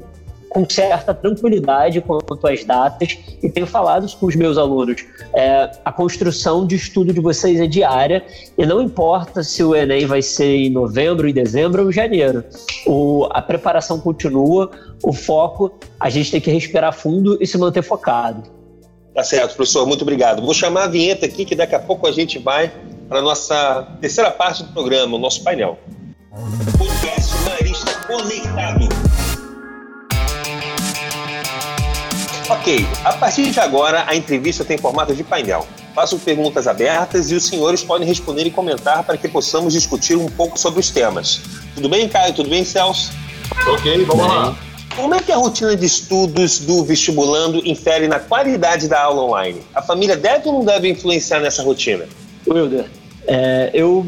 com 0.54 0.64
certa 0.70 1.12
tranquilidade 1.12 2.00
quanto 2.00 2.46
às 2.46 2.64
datas 2.64 3.18
e 3.42 3.50
tenho 3.50 3.66
falado 3.66 4.08
com 4.16 4.26
os 4.26 4.36
meus 4.36 4.56
alunos. 4.56 5.04
É, 5.34 5.68
a 5.84 5.90
construção 5.90 6.64
de 6.64 6.76
estudo 6.76 7.12
de 7.12 7.20
vocês 7.20 7.60
é 7.60 7.66
diária 7.66 8.24
e 8.56 8.64
não 8.64 8.80
importa 8.80 9.42
se 9.42 9.64
o 9.64 9.74
Enem 9.74 10.06
vai 10.06 10.22
ser 10.22 10.54
em 10.54 10.70
novembro, 10.70 11.28
em 11.28 11.34
dezembro 11.34 11.82
ou 11.82 11.90
em 11.90 11.92
janeiro. 11.92 12.44
O, 12.86 13.26
a 13.32 13.42
preparação 13.42 13.98
continua, 13.98 14.70
o 15.02 15.12
foco, 15.12 15.72
a 15.98 16.08
gente 16.08 16.30
tem 16.30 16.40
que 16.40 16.52
respirar 16.52 16.92
fundo 16.92 17.36
e 17.40 17.46
se 17.48 17.58
manter 17.58 17.82
focado. 17.82 18.44
Tá 19.12 19.24
certo, 19.24 19.56
professor, 19.56 19.84
muito 19.86 20.02
obrigado. 20.02 20.40
Vou 20.40 20.54
chamar 20.54 20.84
a 20.84 20.88
vinheta 20.88 21.26
aqui 21.26 21.44
que 21.44 21.56
daqui 21.56 21.74
a 21.74 21.80
pouco 21.80 22.06
a 22.06 22.12
gente 22.12 22.38
vai 22.38 22.72
para 23.08 23.18
a 23.18 23.22
nossa 23.22 23.88
terceira 24.00 24.30
parte 24.30 24.62
do 24.62 24.72
programa, 24.72 25.16
o 25.16 25.18
nosso 25.18 25.42
painel. 25.42 25.78
Podcast 26.78 27.34
Marista 27.44 27.94
Conectado. 28.06 28.88
Ok, 32.48 32.86
a 33.02 33.14
partir 33.14 33.50
de 33.50 33.58
agora 33.58 34.04
a 34.06 34.14
entrevista 34.14 34.64
tem 34.64 34.76
formato 34.76 35.14
de 35.14 35.24
painel. 35.24 35.66
Faço 35.94 36.18
perguntas 36.18 36.66
abertas 36.66 37.30
e 37.30 37.34
os 37.34 37.46
senhores 37.46 37.82
podem 37.82 38.06
responder 38.06 38.44
e 38.44 38.50
comentar 38.50 39.02
para 39.02 39.16
que 39.16 39.26
possamos 39.28 39.72
discutir 39.72 40.14
um 40.16 40.26
pouco 40.26 40.58
sobre 40.58 40.80
os 40.80 40.90
temas. 40.90 41.40
Tudo 41.74 41.88
bem, 41.88 42.06
Caio? 42.06 42.34
Tudo 42.34 42.50
bem, 42.50 42.62
Celso? 42.62 43.12
Ok, 43.66 44.04
vamos 44.04 44.26
bem. 44.26 44.36
lá. 44.36 44.56
Como 44.94 45.14
é 45.14 45.20
que 45.20 45.32
a 45.32 45.36
rotina 45.36 45.74
de 45.74 45.86
estudos 45.86 46.58
do 46.58 46.84
vestibulando 46.84 47.66
infere 47.66 48.06
na 48.08 48.20
qualidade 48.20 48.88
da 48.88 49.00
aula 49.00 49.22
online? 49.22 49.62
A 49.74 49.80
família 49.80 50.16
deve 50.16 50.46
ou 50.46 50.58
não 50.58 50.64
deve 50.64 50.90
influenciar 50.90 51.40
nessa 51.40 51.62
rotina? 51.62 52.04
Wilder, 52.46 52.84
é, 53.26 53.70
eu 53.72 54.06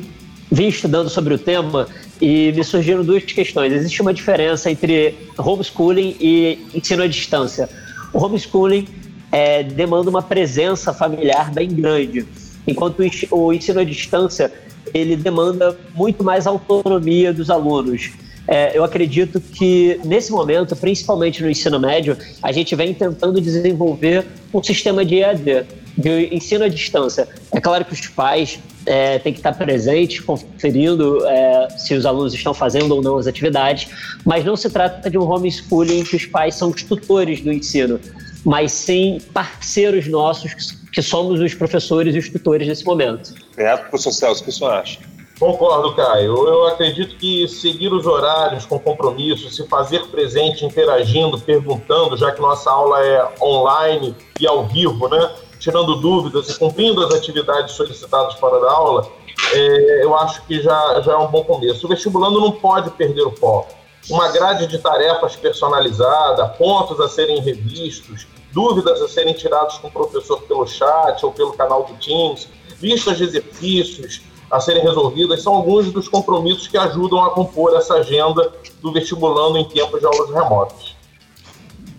vim 0.53 0.69
estudando 0.69 1.09
sobre 1.09 1.33
o 1.33 1.39
tema 1.39 1.89
e 2.21 2.53
me 2.53 2.63
surgiram 2.63 3.03
duas 3.03 3.25
questões. 3.25 3.73
Existe 3.73 4.03
uma 4.03 4.13
diferença 4.13 4.71
entre 4.71 5.15
homeschooling 5.39 6.17
e 6.21 6.59
ensino 6.75 7.03
à 7.03 7.07
distância. 7.07 7.69
O 8.17 8.25
homeschooling 8.25 8.89
é, 9.31 9.63
demanda 9.63 10.09
uma 10.09 10.23
presença 10.23 10.95
familiar 10.95 11.53
bem 11.53 11.69
grande, 11.69 12.27
enquanto 12.67 13.03
o 13.31 13.53
ensino 13.53 13.79
à 13.79 13.85
distância 13.85 14.51
ele 14.95 15.15
demanda 15.17 15.79
muito 15.95 16.25
mais 16.25 16.47
autonomia 16.47 17.31
dos 17.31 17.51
alunos. 17.51 18.13
É, 18.49 18.75
eu 18.75 18.83
acredito 18.83 19.39
que 19.39 20.01
nesse 20.03 20.33
momento, 20.33 20.75
principalmente 20.75 21.43
no 21.43 21.51
ensino 21.51 21.79
médio, 21.79 22.17
a 22.43 22.53
gente 22.53 22.75
vem 22.75 22.95
tentando 22.95 23.39
desenvolver 23.39 24.25
um 24.55 24.63
sistema 24.63 25.05
de 25.05 25.17
EAD, 25.17 25.67
de 25.97 26.35
ensino 26.35 26.65
à 26.65 26.69
distância. 26.69 27.29
É 27.53 27.61
claro 27.61 27.85
que 27.85 27.93
os 27.93 28.07
pais 28.09 28.59
é, 28.85 29.19
têm 29.19 29.33
que 29.33 29.39
estar 29.39 29.53
presentes, 29.55 30.21
conferindo 30.21 31.27
é, 31.27 31.69
se 31.71 31.95
os 31.95 32.05
alunos 32.05 32.35
estão 32.35 32.53
fazendo 32.53 32.95
ou 32.95 33.03
não 33.03 33.17
as 33.17 33.27
atividades, 33.27 33.89
mas 34.25 34.45
não 34.45 34.57
se 34.57 34.69
trata 34.69 35.09
de 35.09 35.19
um 35.19 35.29
homeschooling 35.29 36.01
em 36.01 36.05
que 36.05 36.17
os 36.17 36.27
pais 36.27 36.55
são 36.55 36.71
os 36.71 36.83
tutores 36.83 37.41
do 37.41 37.53
ensino, 37.53 37.99
mas 38.45 38.73
sim 38.73 39.21
parceiros 39.33 40.07
nossos, 40.07 40.77
que 40.93 41.03
somos 41.03 41.41
os 41.41 41.55
professores 41.55 42.15
e 42.15 42.19
os 42.19 42.29
tutores 42.29 42.69
nesse 42.69 42.85
momento. 42.85 43.35
É, 43.57 43.77
professor 43.77 44.13
Celso, 44.13 44.41
o 44.43 44.45
que 44.45 44.51
o 44.51 44.53
senhor 44.53 44.73
acha? 44.73 44.99
Concordo, 45.39 45.95
Caio. 45.95 46.35
Eu 46.49 46.67
acredito 46.69 47.17
que 47.17 47.47
seguir 47.47 47.93
os 47.93 48.07
horários 48.07 48.65
com 48.65 48.79
compromisso, 48.79 49.51
se 49.51 49.67
fazer 49.69 50.07
presente, 50.07 50.65
interagindo, 50.65 51.39
perguntando, 51.39 52.17
já 52.17 52.33
que 52.33 52.41
nossa 52.41 52.71
aula 52.71 53.05
é 53.05 53.29
online 53.43 54.15
e 54.41 54.47
ao 54.47 54.67
vivo, 54.67 55.09
né? 55.09 55.31
Tirando 55.67 55.97
dúvidas 55.97 56.49
e 56.49 56.57
cumprindo 56.57 57.05
as 57.05 57.13
atividades 57.13 57.75
solicitadas 57.75 58.37
para 58.37 58.57
a 58.57 58.73
aula, 58.73 59.11
é, 59.53 60.05
eu 60.05 60.17
acho 60.17 60.47
que 60.47 60.63
já, 60.63 61.01
já 61.01 61.15
é 61.15 61.17
um 61.17 61.27
bom 61.27 61.43
começo. 61.43 61.85
O 61.85 61.89
vestibulando 61.89 62.41
não 62.41 62.53
pode 62.53 62.89
perder 62.91 63.23
o 63.23 63.33
foco. 63.33 63.75
Uma 64.09 64.29
grade 64.29 64.69
de 64.69 64.79
tarefas 64.79 65.35
personalizada, 65.35 66.47
pontos 66.51 67.01
a 67.01 67.09
serem 67.09 67.41
revistos, 67.41 68.29
dúvidas 68.53 69.03
a 69.03 69.09
serem 69.09 69.35
tiradas 69.35 69.77
com 69.79 69.89
o 69.89 69.91
professor 69.91 70.41
pelo 70.43 70.65
chat 70.69 71.27
ou 71.27 71.33
pelo 71.33 71.53
canal 71.55 71.83
do 71.83 71.95
Teams, 71.95 72.49
listas 72.81 73.19
de 73.19 73.25
exercícios 73.25 74.21
a 74.49 74.61
serem 74.61 74.85
resolvidas, 74.85 75.43
são 75.43 75.57
alguns 75.57 75.91
dos 75.91 76.09
compromissos 76.09 76.69
que 76.69 76.79
ajudam 76.79 77.25
a 77.25 77.31
compor 77.31 77.75
essa 77.77 77.95
agenda 77.95 78.53
do 78.81 78.93
vestibulando 78.93 79.59
em 79.59 79.65
tempos 79.65 79.99
de 79.99 80.07
aulas 80.07 80.31
remotas. 80.31 80.96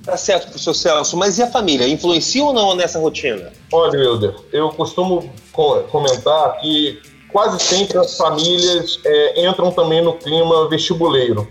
Tá 0.07 0.15
certo, 0.15 0.43
professor 0.43 0.73
Celso, 0.73 1.17
mas 1.17 1.37
e 1.37 1.43
a 1.43 1.51
família? 1.51 1.85
Influencia 1.85 2.41
ou 2.41 2.53
não 2.53 2.73
nessa 2.73 2.97
rotina? 2.97 3.51
Olha, 3.73 3.99
Wilder, 3.99 4.35
eu 4.53 4.69
costumo 4.69 5.29
comentar 5.91 6.61
que 6.61 7.01
quase 7.29 7.61
sempre 7.61 7.97
as 7.97 8.15
famílias 8.15 9.01
é, 9.03 9.45
entram 9.45 9.69
também 9.69 10.01
no 10.01 10.13
clima 10.13 10.69
vestibuleiro. 10.69 11.45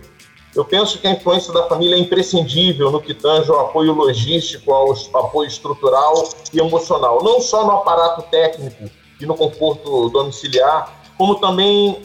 Eu 0.55 0.65
penso 0.65 0.97
que 0.99 1.07
a 1.07 1.11
influência 1.11 1.53
da 1.53 1.65
família 1.69 1.97
é 1.97 1.99
imprescindível 1.99 2.91
no 2.91 2.99
que 2.99 3.13
tange 3.13 3.51
ao 3.51 3.61
apoio 3.61 3.93
logístico, 3.93 4.73
ao 4.73 4.93
apoio 5.17 5.49
estrutural 5.49 6.27
e 6.51 6.59
emocional, 6.59 7.23
não 7.23 7.43
só 7.43 7.63
no 7.63 7.73
aparato 7.73 8.23
técnico 8.31 8.91
e 9.21 9.27
no 9.27 9.35
conforto 9.35 10.09
domiciliar, 10.09 10.99
como 11.19 11.35
também 11.35 12.01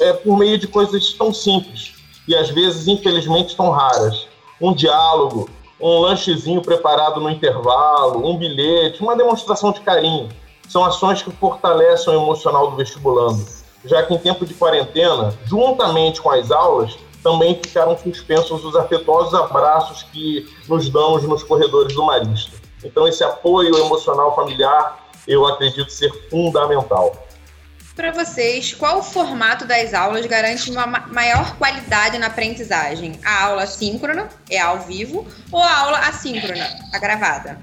é, 0.00 0.14
por 0.14 0.38
meio 0.38 0.56
de 0.56 0.66
coisas 0.66 1.12
tão 1.12 1.30
simples 1.30 1.92
e 2.26 2.34
às 2.34 2.48
vezes, 2.48 2.88
infelizmente, 2.88 3.54
tão 3.54 3.68
raras. 3.68 4.26
Um 4.58 4.72
diálogo, 4.72 5.46
um 5.80 5.98
lanchezinho 6.00 6.60
preparado 6.60 7.20
no 7.20 7.30
intervalo, 7.30 8.26
um 8.26 8.36
bilhete, 8.36 9.02
uma 9.02 9.16
demonstração 9.16 9.72
de 9.72 9.80
carinho. 9.80 10.28
São 10.68 10.84
ações 10.84 11.22
que 11.22 11.30
fortalecem 11.32 12.14
o 12.14 12.22
emocional 12.22 12.70
do 12.70 12.76
vestibulando. 12.76 13.44
já 13.84 14.02
que 14.02 14.12
em 14.12 14.18
tempo 14.18 14.44
de 14.44 14.52
quarentena, 14.52 15.34
juntamente 15.46 16.20
com 16.20 16.30
as 16.30 16.50
aulas, 16.50 16.98
também 17.22 17.54
ficaram 17.54 17.96
suspensos 17.96 18.62
os 18.64 18.76
afetuosos 18.76 19.32
abraços 19.34 20.02
que 20.04 20.46
nos 20.68 20.88
damos 20.90 21.22
nos 21.24 21.42
corredores 21.42 21.94
do 21.94 22.04
Marista. 22.04 22.56
Então, 22.84 23.08
esse 23.08 23.24
apoio 23.24 23.76
emocional 23.76 24.34
familiar 24.34 25.10
eu 25.26 25.46
acredito 25.46 25.90
ser 25.90 26.10
fundamental. 26.28 27.12
Para 28.00 28.12
vocês, 28.12 28.72
qual 28.72 29.00
o 29.00 29.02
formato 29.02 29.66
das 29.66 29.92
aulas 29.92 30.24
garante 30.24 30.70
uma 30.70 30.86
maior 30.86 31.54
qualidade 31.58 32.16
na 32.16 32.28
aprendizagem? 32.28 33.12
A 33.22 33.44
aula 33.44 33.66
síncrona, 33.66 34.26
é 34.48 34.58
ao 34.58 34.80
vivo, 34.80 35.26
ou 35.52 35.60
a 35.60 35.80
aula 35.80 35.98
assíncrona, 35.98 36.66
a 36.94 36.98
gravada? 36.98 37.58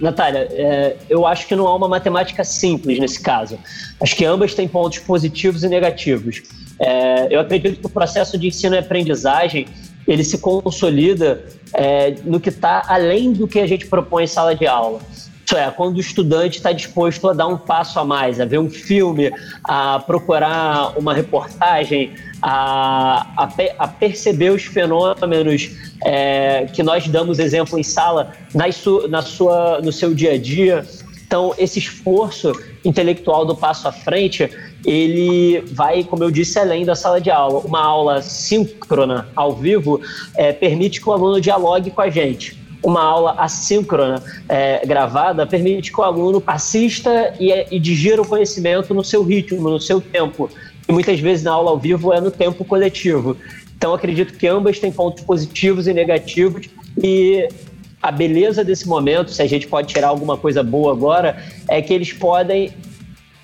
Natália, 0.00 0.48
é, 0.50 0.96
eu 1.08 1.24
acho 1.24 1.46
que 1.46 1.54
não 1.54 1.68
há 1.68 1.76
uma 1.76 1.86
matemática 1.86 2.42
simples 2.42 2.98
nesse 2.98 3.22
caso. 3.22 3.60
Acho 4.00 4.16
que 4.16 4.24
ambas 4.24 4.54
têm 4.54 4.66
pontos 4.66 4.98
positivos 4.98 5.62
e 5.62 5.68
negativos. 5.68 6.42
É, 6.80 7.28
eu 7.30 7.38
acredito 7.38 7.78
que 7.78 7.86
o 7.86 7.90
processo 7.90 8.36
de 8.36 8.48
ensino 8.48 8.74
e 8.74 8.78
aprendizagem 8.78 9.68
ele 10.04 10.24
se 10.24 10.38
consolida 10.38 11.44
é, 11.72 12.16
no 12.24 12.40
que 12.40 12.48
está 12.48 12.82
além 12.88 13.32
do 13.32 13.46
que 13.46 13.60
a 13.60 13.66
gente 13.68 13.86
propõe 13.86 14.24
em 14.24 14.26
sala 14.26 14.52
de 14.52 14.66
aula. 14.66 14.98
Isso 15.50 15.58
é, 15.58 15.68
quando 15.68 15.96
o 15.96 16.00
estudante 16.00 16.58
está 16.58 16.70
disposto 16.70 17.28
a 17.28 17.32
dar 17.32 17.48
um 17.48 17.58
passo 17.58 17.98
a 17.98 18.04
mais, 18.04 18.40
a 18.40 18.44
ver 18.44 18.60
um 18.60 18.70
filme, 18.70 19.32
a 19.64 19.98
procurar 19.98 20.96
uma 20.96 21.12
reportagem, 21.12 22.12
a, 22.40 23.26
a, 23.36 23.48
a 23.80 23.88
perceber 23.88 24.50
os 24.50 24.62
fenômenos 24.62 25.72
é, 26.04 26.66
que 26.72 26.84
nós 26.84 27.08
damos 27.08 27.40
exemplo 27.40 27.76
em 27.76 27.82
sala 27.82 28.32
su, 28.72 29.08
na 29.08 29.22
sua, 29.22 29.80
no 29.80 29.90
seu 29.90 30.14
dia 30.14 30.34
a 30.34 30.38
dia. 30.38 30.86
Então, 31.26 31.52
esse 31.58 31.80
esforço 31.80 32.52
intelectual 32.84 33.44
do 33.44 33.56
passo 33.56 33.88
à 33.88 33.92
frente, 33.92 34.48
ele 34.84 35.62
vai, 35.72 36.04
como 36.04 36.22
eu 36.22 36.30
disse, 36.30 36.60
além 36.60 36.84
da 36.84 36.94
sala 36.94 37.20
de 37.20 37.28
aula. 37.28 37.58
Uma 37.66 37.82
aula 37.82 38.22
síncrona, 38.22 39.26
ao 39.34 39.56
vivo, 39.56 40.00
é, 40.36 40.52
permite 40.52 41.00
que 41.00 41.08
o 41.08 41.12
aluno 41.12 41.40
dialogue 41.40 41.90
com 41.90 42.02
a 42.02 42.08
gente. 42.08 42.59
Uma 42.82 43.02
aula 43.02 43.34
assíncrona, 43.38 44.22
é, 44.48 44.84
gravada, 44.86 45.46
permite 45.46 45.92
que 45.92 46.00
o 46.00 46.04
aluno 46.04 46.42
assista 46.46 47.34
e, 47.38 47.52
e 47.70 47.78
digira 47.78 48.22
o 48.22 48.26
conhecimento 48.26 48.94
no 48.94 49.04
seu 49.04 49.22
ritmo, 49.22 49.68
no 49.68 49.80
seu 49.80 50.00
tempo. 50.00 50.50
E 50.88 50.92
muitas 50.92 51.20
vezes 51.20 51.44
na 51.44 51.52
aula 51.52 51.70
ao 51.70 51.78
vivo 51.78 52.12
é 52.12 52.20
no 52.20 52.30
tempo 52.30 52.64
coletivo. 52.64 53.36
Então, 53.76 53.94
acredito 53.94 54.36
que 54.36 54.46
ambas 54.46 54.78
têm 54.78 54.92
pontos 54.92 55.24
positivos 55.24 55.86
e 55.86 55.94
negativos 55.94 56.68
e 57.02 57.48
a 58.02 58.10
beleza 58.10 58.64
desse 58.64 58.88
momento, 58.88 59.30
se 59.30 59.42
a 59.42 59.46
gente 59.46 59.66
pode 59.66 59.88
tirar 59.88 60.08
alguma 60.08 60.36
coisa 60.36 60.62
boa 60.62 60.92
agora, 60.92 61.42
é 61.68 61.82
que 61.82 61.92
eles 61.92 62.12
podem 62.12 62.72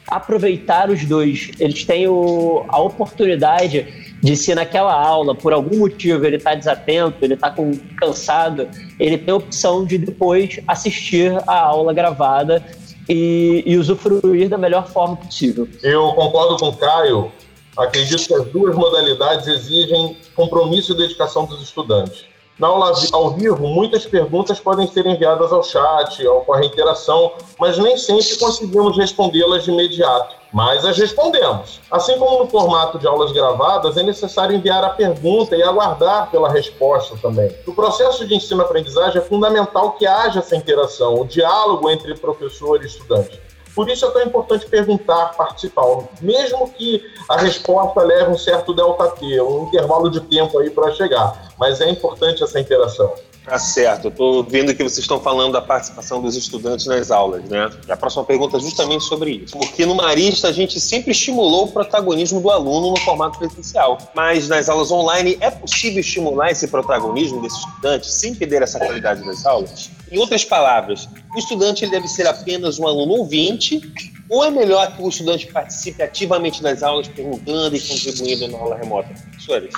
aproveitar 0.09 0.89
os 0.89 1.05
dois. 1.05 1.51
Eles 1.59 1.85
têm 1.85 2.07
o, 2.09 2.65
a 2.69 2.81
oportunidade 2.81 4.06
de 4.27 4.37
se 4.37 4.55
naquela 4.55 4.93
aula, 4.93 5.35
por 5.35 5.53
algum 5.53 5.79
motivo, 5.79 6.25
ele 6.27 6.37
está 6.37 6.55
desatento, 6.55 7.25
ele 7.25 7.35
está 7.35 7.55
cansado, 7.97 8.69
ele 8.99 9.17
tem 9.17 9.33
a 9.33 9.37
opção 9.37 9.85
de 9.85 9.99
depois 9.99 10.59
assistir 10.67 11.33
a 11.47 11.59
aula 11.61 11.93
gravada 11.93 12.65
e, 13.09 13.63
e 13.65 13.77
usufruir 13.77 14.49
da 14.49 14.59
melhor 14.59 14.89
forma 14.89 15.17
possível. 15.17 15.69
Eu 15.83 16.13
concordo 16.15 16.57
com 16.57 16.69
o 16.69 16.77
Caio 16.77 17.31
Acredito 17.77 18.27
que 18.27 18.35
as 18.35 18.47
duas 18.47 18.75
modalidades 18.75 19.47
exigem 19.47 20.17
compromisso 20.35 20.93
e 20.93 20.97
dedicação 20.97 21.45
dos 21.45 21.63
estudantes. 21.63 22.25
Na 22.59 22.69
aula 22.69 22.95
ao 23.13 23.33
vivo, 23.33 23.67
muitas 23.67 24.07
perguntas 24.07 24.59
podem 24.59 24.87
ser 24.87 25.05
enviadas 25.05 25.53
ao 25.53 25.63
chat, 25.63 26.27
ocorre 26.27 26.67
interação, 26.67 27.33
mas 27.59 27.77
nem 27.77 27.99
sempre 27.99 28.35
conseguimos 28.39 28.97
respondê-las 28.97 29.65
de 29.65 29.71
imediato. 29.71 30.35
Mas 30.55 30.83
as 30.87 30.97
respondemos. 30.97 31.83
Assim 31.91 32.19
como 32.19 32.39
no 32.39 32.49
formato 32.49 32.99
de 32.99 33.07
aulas 33.07 33.31
gravadas, 33.31 33.99
é 33.99 34.03
necessário 34.03 34.57
enviar 34.57 34.83
a 34.83 34.89
pergunta 34.89 35.55
e 35.55 35.63
aguardar 35.63 36.31
pela 36.31 36.49
resposta 36.49 37.15
também. 37.21 37.55
No 37.67 37.75
processo 37.75 38.27
de 38.27 38.35
ensino-aprendizagem, 38.35 39.21
é 39.21 39.25
fundamental 39.25 39.93
que 39.93 40.07
haja 40.07 40.39
essa 40.39 40.57
interação, 40.57 41.21
o 41.21 41.27
diálogo 41.27 41.91
entre 41.91 42.15
professor 42.15 42.83
e 42.83 42.87
estudante. 42.87 43.39
Por 43.77 43.91
isso 43.91 44.07
é 44.07 44.11
tão 44.11 44.23
importante 44.23 44.67
perguntar, 44.67 45.37
participar, 45.37 45.85
mesmo 46.23 46.71
que 46.71 47.05
a 47.29 47.37
resposta 47.37 48.03
leve 48.03 48.31
um 48.31 48.39
certo 48.39 48.73
delta 48.73 49.11
T, 49.11 49.39
um 49.43 49.65
intervalo 49.65 50.11
de 50.11 50.23
tempo 50.23 50.59
aí 50.59 50.71
para 50.71 50.91
chegar. 50.93 51.53
Mas 51.59 51.83
é 51.83 51.91
importante 51.91 52.43
essa 52.43 52.59
interação. 52.59 53.13
Tá 53.47 53.61
certo, 53.61 54.07
eu 54.07 54.11
estou 54.11 54.43
vendo 54.43 54.75
que 54.75 54.83
vocês 54.83 54.99
estão 54.99 55.21
falando 55.21 55.53
da 55.53 55.63
participação 55.63 56.21
dos 56.21 56.35
estudantes 56.35 56.85
nas 56.87 57.13
aulas, 57.13 57.45
né? 57.45 57.71
E 57.87 57.93
a 57.93 57.97
próxima 57.97 58.25
pergunta 58.25 58.57
é 58.57 58.61
justamente 58.61 59.05
sobre 59.05 59.31
isso. 59.31 59.57
Porque 59.57 59.87
no 59.87 59.95
Marista 59.95 60.49
a 60.49 60.53
gente 60.53 60.81
sempre 60.81 61.13
estimulou 61.13 61.67
o 61.67 61.69
protagonismo 61.73 62.41
do 62.41 62.51
aluno 62.51 62.91
no 62.91 62.97
formato 62.99 63.39
presencial. 63.39 63.99
Mas 64.17 64.49
nas 64.49 64.69
aulas 64.69 64.91
online 64.91 65.39
é 65.41 65.49
possível 65.49 66.01
estimular 66.01 66.51
esse 66.51 66.67
protagonismo 66.67 67.41
desse 67.41 67.57
estudante 67.57 68.11
sem 68.11 68.35
perder 68.35 68.63
essa 68.63 68.81
qualidade 68.81 69.25
das 69.25 69.47
aulas? 69.47 69.91
Em 70.11 70.19
outras 70.19 70.45
palavras, 70.45 71.09
o 71.33 71.39
estudante 71.39 71.85
ele 71.85 71.93
deve 71.93 72.09
ser 72.09 72.27
apenas 72.27 72.81
um 72.81 72.87
aluno 72.89 73.13
ouvinte 73.13 73.81
ou 74.29 74.45
é 74.45 74.51
melhor 74.51 74.97
que 74.97 75.01
o 75.01 75.09
estudante 75.09 75.47
participe 75.47 76.03
ativamente 76.03 76.61
das 76.61 76.83
aulas, 76.83 77.07
perguntando 77.07 77.77
e 77.77 77.81
contribuindo 77.81 78.49
na 78.49 78.59
aula 78.59 78.77
remota? 78.77 79.09
Professores? 79.09 79.73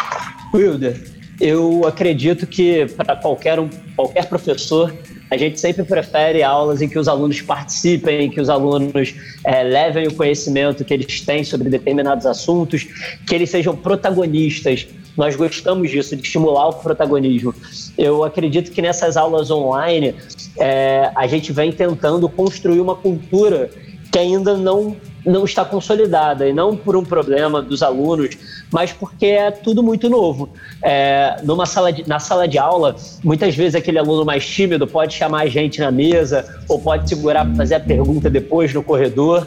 Wilder, 0.54 1.17
eu 1.40 1.86
acredito 1.86 2.46
que 2.46 2.86
para 2.96 3.14
qualquer, 3.16 3.60
um, 3.60 3.68
qualquer 3.94 4.26
professor, 4.26 4.94
a 5.30 5.36
gente 5.36 5.60
sempre 5.60 5.84
prefere 5.84 6.42
aulas 6.42 6.80
em 6.82 6.88
que 6.88 6.98
os 6.98 7.06
alunos 7.06 7.40
participem, 7.40 8.26
em 8.26 8.30
que 8.30 8.40
os 8.40 8.48
alunos 8.48 9.14
é, 9.44 9.62
levem 9.62 10.08
o 10.08 10.14
conhecimento 10.14 10.84
que 10.84 10.94
eles 10.94 11.20
têm 11.20 11.44
sobre 11.44 11.68
determinados 11.68 12.26
assuntos, 12.26 12.86
que 13.26 13.34
eles 13.34 13.50
sejam 13.50 13.76
protagonistas. 13.76 14.86
Nós 15.16 15.36
gostamos 15.36 15.90
disso, 15.90 16.16
de 16.16 16.22
estimular 16.22 16.68
o 16.68 16.72
protagonismo. 16.74 17.54
Eu 17.96 18.24
acredito 18.24 18.70
que 18.70 18.80
nessas 18.80 19.16
aulas 19.16 19.50
online, 19.50 20.14
é, 20.56 21.10
a 21.14 21.26
gente 21.26 21.52
vem 21.52 21.72
tentando 21.72 22.28
construir 22.28 22.80
uma 22.80 22.94
cultura 22.94 23.70
que 24.10 24.18
ainda 24.18 24.56
não, 24.56 24.96
não 25.24 25.44
está 25.44 25.64
consolidada, 25.64 26.48
e 26.48 26.52
não 26.52 26.76
por 26.76 26.96
um 26.96 27.04
problema 27.04 27.60
dos 27.60 27.82
alunos, 27.82 28.36
mas 28.70 28.92
porque 28.92 29.26
é 29.26 29.50
tudo 29.50 29.82
muito 29.82 30.08
novo. 30.08 30.50
É, 30.82 31.36
numa 31.42 31.66
sala 31.66 31.92
de, 31.92 32.08
na 32.08 32.18
sala 32.18 32.46
de 32.46 32.58
aula, 32.58 32.96
muitas 33.22 33.54
vezes 33.54 33.74
aquele 33.74 33.98
aluno 33.98 34.24
mais 34.24 34.46
tímido 34.46 34.86
pode 34.86 35.14
chamar 35.14 35.42
a 35.42 35.46
gente 35.46 35.80
na 35.80 35.90
mesa, 35.90 36.44
ou 36.68 36.78
pode 36.78 37.08
segurar 37.08 37.44
para 37.44 37.54
fazer 37.54 37.74
a 37.76 37.80
pergunta 37.80 38.30
depois 38.30 38.72
no 38.72 38.82
corredor. 38.82 39.46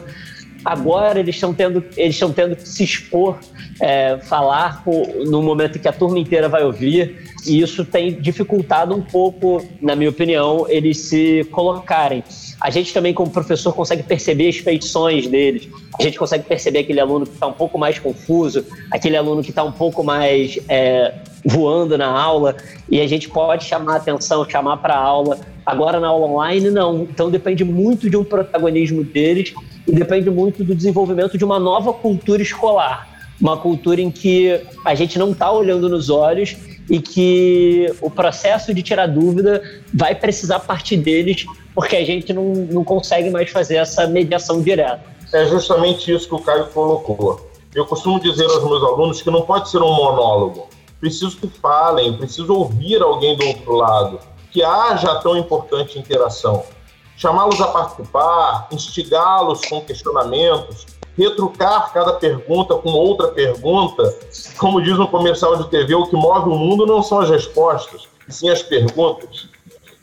Agora 0.64 1.18
eles 1.18 1.34
estão 1.34 1.52
tendo, 1.52 1.84
eles 1.96 2.14
estão 2.14 2.32
tendo 2.32 2.56
que 2.56 2.68
se 2.68 2.84
expor, 2.84 3.38
é, 3.80 4.18
falar 4.18 4.82
no 5.26 5.42
momento 5.42 5.78
que 5.78 5.88
a 5.88 5.92
turma 5.92 6.18
inteira 6.18 6.48
vai 6.48 6.64
ouvir, 6.64 7.32
e 7.44 7.60
isso 7.60 7.84
tem 7.84 8.12
dificultado 8.20 8.94
um 8.94 9.02
pouco, 9.02 9.64
na 9.80 9.96
minha 9.96 10.10
opinião, 10.10 10.66
eles 10.68 10.98
se 10.98 11.44
colocarem. 11.50 12.22
A 12.60 12.70
gente 12.70 12.94
também, 12.94 13.12
como 13.12 13.28
professor, 13.28 13.74
consegue 13.74 14.04
perceber 14.04 14.48
as 14.48 14.58
feições 14.58 15.26
deles. 15.26 15.68
A 15.98 16.02
gente 16.02 16.16
consegue 16.16 16.44
perceber 16.44 16.80
aquele 16.80 17.00
aluno 17.00 17.26
que 17.26 17.32
está 17.32 17.48
um 17.48 17.52
pouco 17.52 17.76
mais 17.76 17.98
confuso, 17.98 18.64
aquele 18.90 19.16
aluno 19.16 19.42
que 19.42 19.50
está 19.50 19.64
um 19.64 19.72
pouco 19.72 20.04
mais 20.04 20.60
é, 20.68 21.12
voando 21.44 21.98
na 21.98 22.06
aula, 22.06 22.56
e 22.88 23.00
a 23.00 23.06
gente 23.08 23.28
pode 23.28 23.64
chamar 23.64 23.96
atenção, 23.96 24.48
chamar 24.48 24.76
para 24.76 24.94
a 24.94 25.00
aula. 25.00 25.40
Agora, 25.66 25.98
na 25.98 26.06
aula 26.08 26.26
online, 26.26 26.70
não. 26.70 27.02
Então, 27.02 27.28
depende 27.30 27.64
muito 27.64 28.08
de 28.08 28.16
um 28.16 28.22
protagonismo 28.22 29.02
deles 29.02 29.52
e 29.86 29.92
depende 29.92 30.30
muito 30.30 30.64
do 30.64 30.74
desenvolvimento 30.74 31.36
de 31.36 31.44
uma 31.44 31.58
nova 31.58 31.92
cultura 31.92 32.42
escolar. 32.42 33.08
Uma 33.40 33.56
cultura 33.56 34.00
em 34.00 34.10
que 34.10 34.60
a 34.84 34.94
gente 34.94 35.18
não 35.18 35.32
está 35.32 35.50
olhando 35.50 35.88
nos 35.88 36.08
olhos 36.10 36.56
e 36.88 37.00
que 37.00 37.92
o 38.00 38.10
processo 38.10 38.72
de 38.72 38.82
tirar 38.82 39.06
dúvida 39.06 39.62
vai 39.92 40.14
precisar 40.14 40.60
partir 40.60 40.96
deles, 40.96 41.44
porque 41.74 41.96
a 41.96 42.04
gente 42.04 42.32
não, 42.32 42.52
não 42.52 42.84
consegue 42.84 43.30
mais 43.30 43.50
fazer 43.50 43.76
essa 43.76 44.06
mediação 44.06 44.62
direta. 44.62 45.02
É 45.32 45.46
justamente 45.46 46.12
isso 46.12 46.28
que 46.28 46.34
o 46.34 46.38
Caio 46.38 46.66
colocou. 46.66 47.50
Eu 47.74 47.86
costumo 47.86 48.20
dizer 48.20 48.44
aos 48.44 48.62
meus 48.62 48.82
alunos 48.82 49.22
que 49.22 49.30
não 49.30 49.42
pode 49.42 49.70
ser 49.70 49.78
um 49.78 49.92
monólogo. 49.92 50.68
Preciso 51.00 51.36
que 51.38 51.48
falem, 51.48 52.16
preciso 52.16 52.52
ouvir 52.54 53.02
alguém 53.02 53.36
do 53.36 53.46
outro 53.46 53.74
lado, 53.74 54.20
que 54.50 54.62
haja 54.62 55.16
tão 55.16 55.36
importante 55.36 55.98
interação. 55.98 56.62
Chamá-los 57.22 57.60
a 57.60 57.68
participar, 57.68 58.66
instigá-los 58.72 59.60
com 59.66 59.80
questionamentos, 59.82 60.86
retrucar 61.16 61.92
cada 61.92 62.14
pergunta 62.14 62.74
com 62.74 62.88
outra 62.88 63.28
pergunta. 63.28 64.12
Como 64.58 64.82
diz 64.82 64.98
no 64.98 65.06
comercial 65.06 65.56
de 65.56 65.70
TV, 65.70 65.94
o 65.94 66.08
que 66.08 66.16
move 66.16 66.50
o 66.50 66.58
mundo 66.58 66.84
não 66.84 67.00
são 67.00 67.20
as 67.20 67.30
respostas, 67.30 68.08
sim 68.28 68.48
as 68.48 68.60
perguntas. 68.60 69.48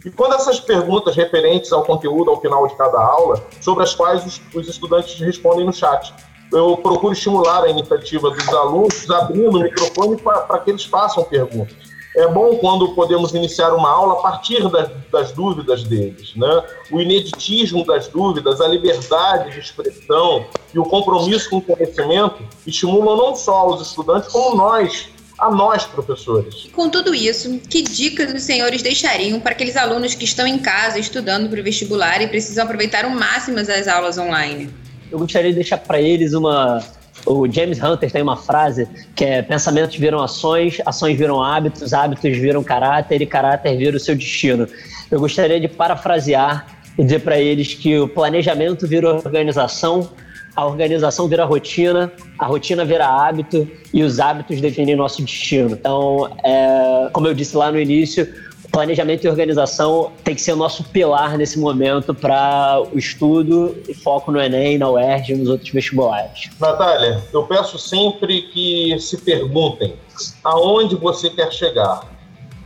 E 0.05 0.09
quando 0.09 0.35
essas 0.35 0.61
perguntas 0.61 1.13
referentes 1.13 1.73
ao 1.73 1.83
conteúdo 1.83 2.31
ao 2.31 2.39
final 2.39 2.65
de 2.69 2.75
cada 2.75 2.97
aula, 2.97 3.45
sobre 3.59 3.83
as 3.83 3.93
quais 3.93 4.25
os, 4.25 4.41
os 4.55 4.69
estudantes 4.69 5.19
respondem 5.19 5.65
no 5.65 5.73
chat, 5.73 6.13
eu 6.53 6.77
procuro 6.77 7.11
estimular 7.11 7.65
a 7.65 7.69
iniciativa 7.69 8.29
dos 8.31 8.47
alunos 8.47 9.11
abrindo 9.11 9.57
o 9.57 9.61
microfone 9.61 10.15
para 10.21 10.59
que 10.59 10.69
eles 10.69 10.85
façam 10.85 11.25
perguntas. 11.25 11.98
É 12.19 12.27
bom 12.27 12.57
quando 12.57 12.89
podemos 12.89 13.33
iniciar 13.33 13.73
uma 13.73 13.89
aula 13.89 14.15
a 14.15 14.17
partir 14.17 14.67
das, 14.69 14.89
das 15.09 15.31
dúvidas 15.31 15.85
deles. 15.85 16.35
Né? 16.35 16.63
O 16.91 16.99
ineditismo 16.99 17.85
das 17.85 18.09
dúvidas, 18.09 18.59
a 18.59 18.67
liberdade 18.67 19.51
de 19.53 19.59
expressão 19.59 20.45
e 20.73 20.77
o 20.77 20.83
compromisso 20.83 21.49
com 21.49 21.57
o 21.57 21.61
conhecimento 21.61 22.43
estimulam 22.67 23.15
não 23.15 23.35
só 23.35 23.69
os 23.69 23.87
estudantes, 23.87 24.29
como 24.33 24.57
nós, 24.57 25.07
a 25.37 25.49
nós, 25.49 25.85
professores. 25.85 26.67
Com 26.73 26.89
tudo 26.89 27.15
isso, 27.15 27.57
que 27.69 27.83
dicas 27.83 28.33
os 28.33 28.43
senhores 28.43 28.81
deixariam 28.81 29.39
para 29.39 29.53
aqueles 29.53 29.77
alunos 29.77 30.13
que 30.13 30.25
estão 30.25 30.45
em 30.45 30.59
casa 30.59 30.99
estudando 30.99 31.49
para 31.49 31.61
o 31.61 31.63
vestibular 31.63 32.21
e 32.21 32.27
precisam 32.27 32.65
aproveitar 32.65 33.05
o 33.05 33.11
máximo 33.11 33.59
as 33.59 33.87
aulas 33.87 34.17
online? 34.17 34.69
Eu 35.09 35.19
gostaria 35.19 35.51
de 35.51 35.55
deixar 35.55 35.77
para 35.77 36.01
eles 36.01 36.33
uma 36.33 36.83
o 37.25 37.51
James 37.51 37.81
Hunter 37.81 38.11
tem 38.11 38.21
uma 38.21 38.37
frase 38.37 38.87
que 39.15 39.25
é: 39.25 39.41
pensamentos 39.41 39.95
viram 39.97 40.21
ações, 40.21 40.79
ações 40.85 41.17
viram 41.17 41.41
hábitos, 41.43 41.93
hábitos 41.93 42.37
viram 42.37 42.63
caráter 42.63 43.21
e 43.21 43.25
caráter 43.25 43.77
vira 43.77 43.97
o 43.97 43.99
seu 43.99 44.15
destino. 44.15 44.67
Eu 45.09 45.19
gostaria 45.19 45.59
de 45.59 45.67
parafrasear 45.67 46.65
e 46.97 47.03
dizer 47.03 47.19
para 47.19 47.39
eles 47.39 47.73
que 47.73 47.97
o 47.97 48.07
planejamento 48.07 48.87
vira 48.87 49.13
organização, 49.13 50.09
a 50.55 50.65
organização 50.65 51.27
vira 51.27 51.45
rotina, 51.45 52.11
a 52.37 52.45
rotina 52.45 52.83
vira 52.83 53.07
hábito 53.07 53.67
e 53.93 54.03
os 54.03 54.19
hábitos 54.19 54.59
definem 54.59 54.95
nosso 54.95 55.21
destino. 55.21 55.71
Então, 55.71 56.29
é, 56.43 57.09
como 57.13 57.27
eu 57.27 57.33
disse 57.33 57.55
lá 57.55 57.71
no 57.71 57.79
início, 57.79 58.27
planejamento 58.71 59.25
e 59.25 59.29
organização 59.29 60.11
tem 60.23 60.35
que 60.35 60.41
ser 60.41 60.53
o 60.53 60.55
nosso 60.55 60.83
pilar 60.83 61.37
nesse 61.37 61.59
momento 61.59 62.13
para 62.13 62.81
o 62.93 62.97
estudo 62.97 63.75
e 63.87 63.93
foco 63.93 64.31
no 64.31 64.39
Enem, 64.39 64.77
na 64.77 64.89
UERJ 64.89 65.33
e 65.33 65.35
nos 65.35 65.49
outros 65.49 65.69
vestibulares. 65.71 66.49
Natália, 66.59 67.23
eu 67.33 67.43
peço 67.43 67.77
sempre 67.77 68.43
que 68.43 68.97
se 68.99 69.17
perguntem 69.17 69.95
aonde 70.43 70.95
você 70.95 71.29
quer 71.29 71.51
chegar, 71.51 72.01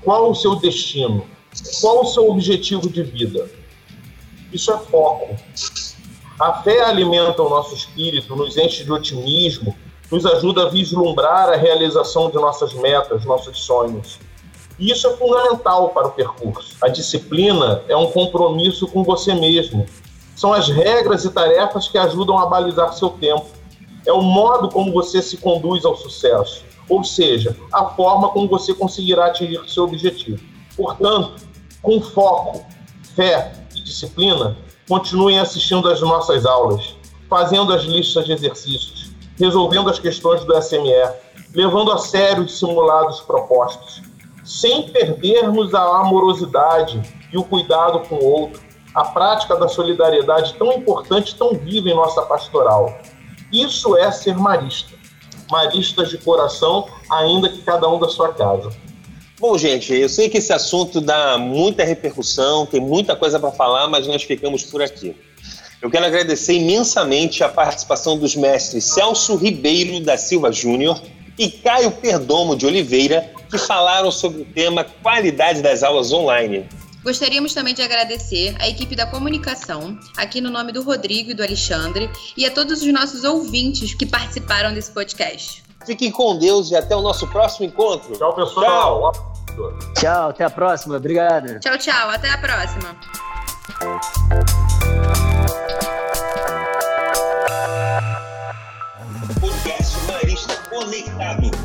qual 0.02 0.32
o 0.32 0.36
seu 0.36 0.56
destino, 0.56 1.26
qual 1.82 2.02
o 2.02 2.06
seu 2.06 2.30
objetivo 2.30 2.90
de 2.90 3.04
vida. 3.04 3.50
Isso 4.52 4.72
é 4.72 4.78
foco. 4.78 5.36
A 6.40 6.62
fé 6.62 6.84
alimenta 6.84 7.42
o 7.42 7.50
nosso 7.50 7.76
espírito, 7.76 8.36
nos 8.36 8.58
enche 8.58 8.84
de 8.84 8.92
otimismo, 8.92 9.76
nos 10.12 10.26
ajuda 10.26 10.64
a 10.64 10.70
vislumbrar 10.70 11.50
a 11.50 11.56
realização 11.56 12.30
de 12.30 12.36
nossas 12.36 12.74
metas, 12.74 13.26
nossos 13.26 13.60
sonhos. 13.60 14.20
E 14.80 14.92
isso 14.92 15.08
é 15.08 15.16
fundamental 15.18 15.90
para 15.90 16.08
o 16.08 16.12
percurso. 16.12 16.76
A 16.82 16.88
disciplina 16.88 17.84
é 17.88 17.96
um 17.96 18.12
compromisso 18.12 18.88
com 18.88 19.04
você 19.04 19.34
mesmo. 19.34 19.86
São 20.36 20.52
as 20.52 20.68
regras 20.68 21.26
e 21.26 21.30
tarefas 21.30 21.88
que 21.88 21.98
ajudam 21.98 22.38
a 22.40 22.46
balizar 22.46 22.94
seu 22.94 23.10
tempo. 23.10 23.46
É 24.06 24.12
o 24.12 24.22
modo 24.22 24.70
como 24.70 24.92
você 24.92 25.22
se 25.22 25.38
conduz 25.38 25.86
ao 25.86 25.96
sucesso, 25.96 26.66
ou 26.90 27.04
seja, 27.04 27.56
a 27.72 27.86
forma 27.86 28.30
como 28.30 28.50
você 28.50 28.74
conseguirá 28.74 29.28
atingir 29.28 29.62
seu 29.70 29.86
objetivo. 29.86 30.44
Portanto, 30.76 31.36
com 31.82 32.02
foco, 32.02 32.66
fé 33.16 33.54
e 33.76 33.82
disciplina, 33.82 34.58
continuem 34.90 35.40
assistindo 35.40 35.88
às 35.88 36.02
nossas 36.02 36.46
aulas, 36.46 36.96
fazendo 37.30 37.72
as 37.72 37.84
listas 37.84 38.26
de 38.26 38.34
exercícios, 38.34 39.12
resolvendo 39.38 39.90
as 39.90 40.00
questões 40.00 40.44
do 40.44 40.62
SME, 40.62 40.92
levando 41.54 41.92
a 41.92 41.98
sério 41.98 42.44
os 42.44 42.58
simulados 42.60 43.22
propostos 43.22 44.02
sem 44.44 44.90
perdermos 44.90 45.74
a 45.74 45.82
amorosidade 45.82 47.02
e 47.32 47.38
o 47.38 47.44
cuidado 47.44 48.02
com 48.08 48.16
o 48.16 48.26
outro, 48.26 48.62
a 48.94 49.06
prática 49.06 49.56
da 49.56 49.68
solidariedade 49.68 50.54
tão 50.54 50.72
importante, 50.74 51.36
tão 51.36 51.54
viva 51.56 51.90
em 51.90 51.96
nossa 51.96 52.22
pastoral. 52.24 52.98
Isso 53.52 53.98
é 53.98 54.12
ser 54.12 54.36
marista. 54.36 54.94
Maristas 55.50 56.10
de 56.10 56.18
coração, 56.18 56.88
ainda 57.10 57.50
que 57.50 57.62
cada 57.62 57.88
um 57.90 58.00
da 58.00 58.08
sua 58.08 58.34
casa. 58.34 58.72
Bom, 59.40 59.58
gente, 59.58 59.94
eu 59.94 60.08
sei 60.08 60.30
que 60.30 60.38
esse 60.38 60.54
assunto 60.54 61.02
dá 61.02 61.38
muita 61.38 61.84
repercussão, 61.84 62.66
tem 62.66 62.80
muita 62.80 63.16
coisa 63.16 63.40
para 63.40 63.52
falar, 63.52 63.88
mas 63.88 64.08
nós 64.08 64.24
ficamos 64.24 64.64
por 64.64 64.82
aqui. 64.82 65.16
Eu 65.82 65.90
quero 65.90 66.06
agradecer 66.06 66.54
imensamente 66.54 67.44
a 67.44 67.50
participação 67.50 68.18
dos 68.18 68.36
mestres 68.36 68.86
Celso 68.86 69.36
Ribeiro 69.36 70.00
da 70.00 70.18
Silva 70.18 70.50
Júnior 70.50 71.02
e 71.38 71.50
Caio 71.50 71.92
Perdomo 71.92 72.56
de 72.56 72.66
Oliveira, 72.66 73.32
que 73.50 73.58
falaram 73.58 74.12
sobre 74.12 74.42
o 74.42 74.46
tema 74.46 74.84
qualidade 75.02 75.62
das 75.62 75.84
aulas 75.84 76.12
online. 76.12 76.68
Gostaríamos 77.04 77.54
também 77.54 77.74
de 77.74 77.82
agradecer 77.82 78.56
a 78.60 78.70
equipe 78.70 78.96
da 78.96 79.06
comunicação, 79.06 80.00
aqui 80.16 80.40
no 80.40 80.50
nome 80.50 80.72
do 80.72 80.82
Rodrigo 80.82 81.32
e 81.32 81.34
do 81.34 81.44
Alexandre, 81.44 82.10
e 82.38 82.46
a 82.46 82.52
todos 82.52 82.82
os 82.82 82.94
nossos 82.94 83.26
ouvintes 83.26 83.94
que 83.94 84.06
participaram 84.06 84.74
desse 84.74 84.92
podcast. 84.92 85.64
Fiquem 85.86 86.10
com 86.10 86.38
Deus 86.38 86.72
e 86.72 86.76
até 86.78 86.96
o 86.96 87.02
nosso 87.02 87.28
próximo 87.28 87.66
encontro. 87.66 88.16
Tchau, 88.18 88.34
pessoal. 88.34 89.12
Tchau, 89.12 89.94
tchau 90.00 90.30
até 90.30 90.46
a 90.46 90.50
próxima. 90.50 90.96
Obrigado. 90.96 91.60
Tchau, 91.60 91.78
tchau. 91.78 92.10
Até 92.10 92.30
a 92.30 92.38
próxima. 92.38 92.98
mercado. 101.24 101.63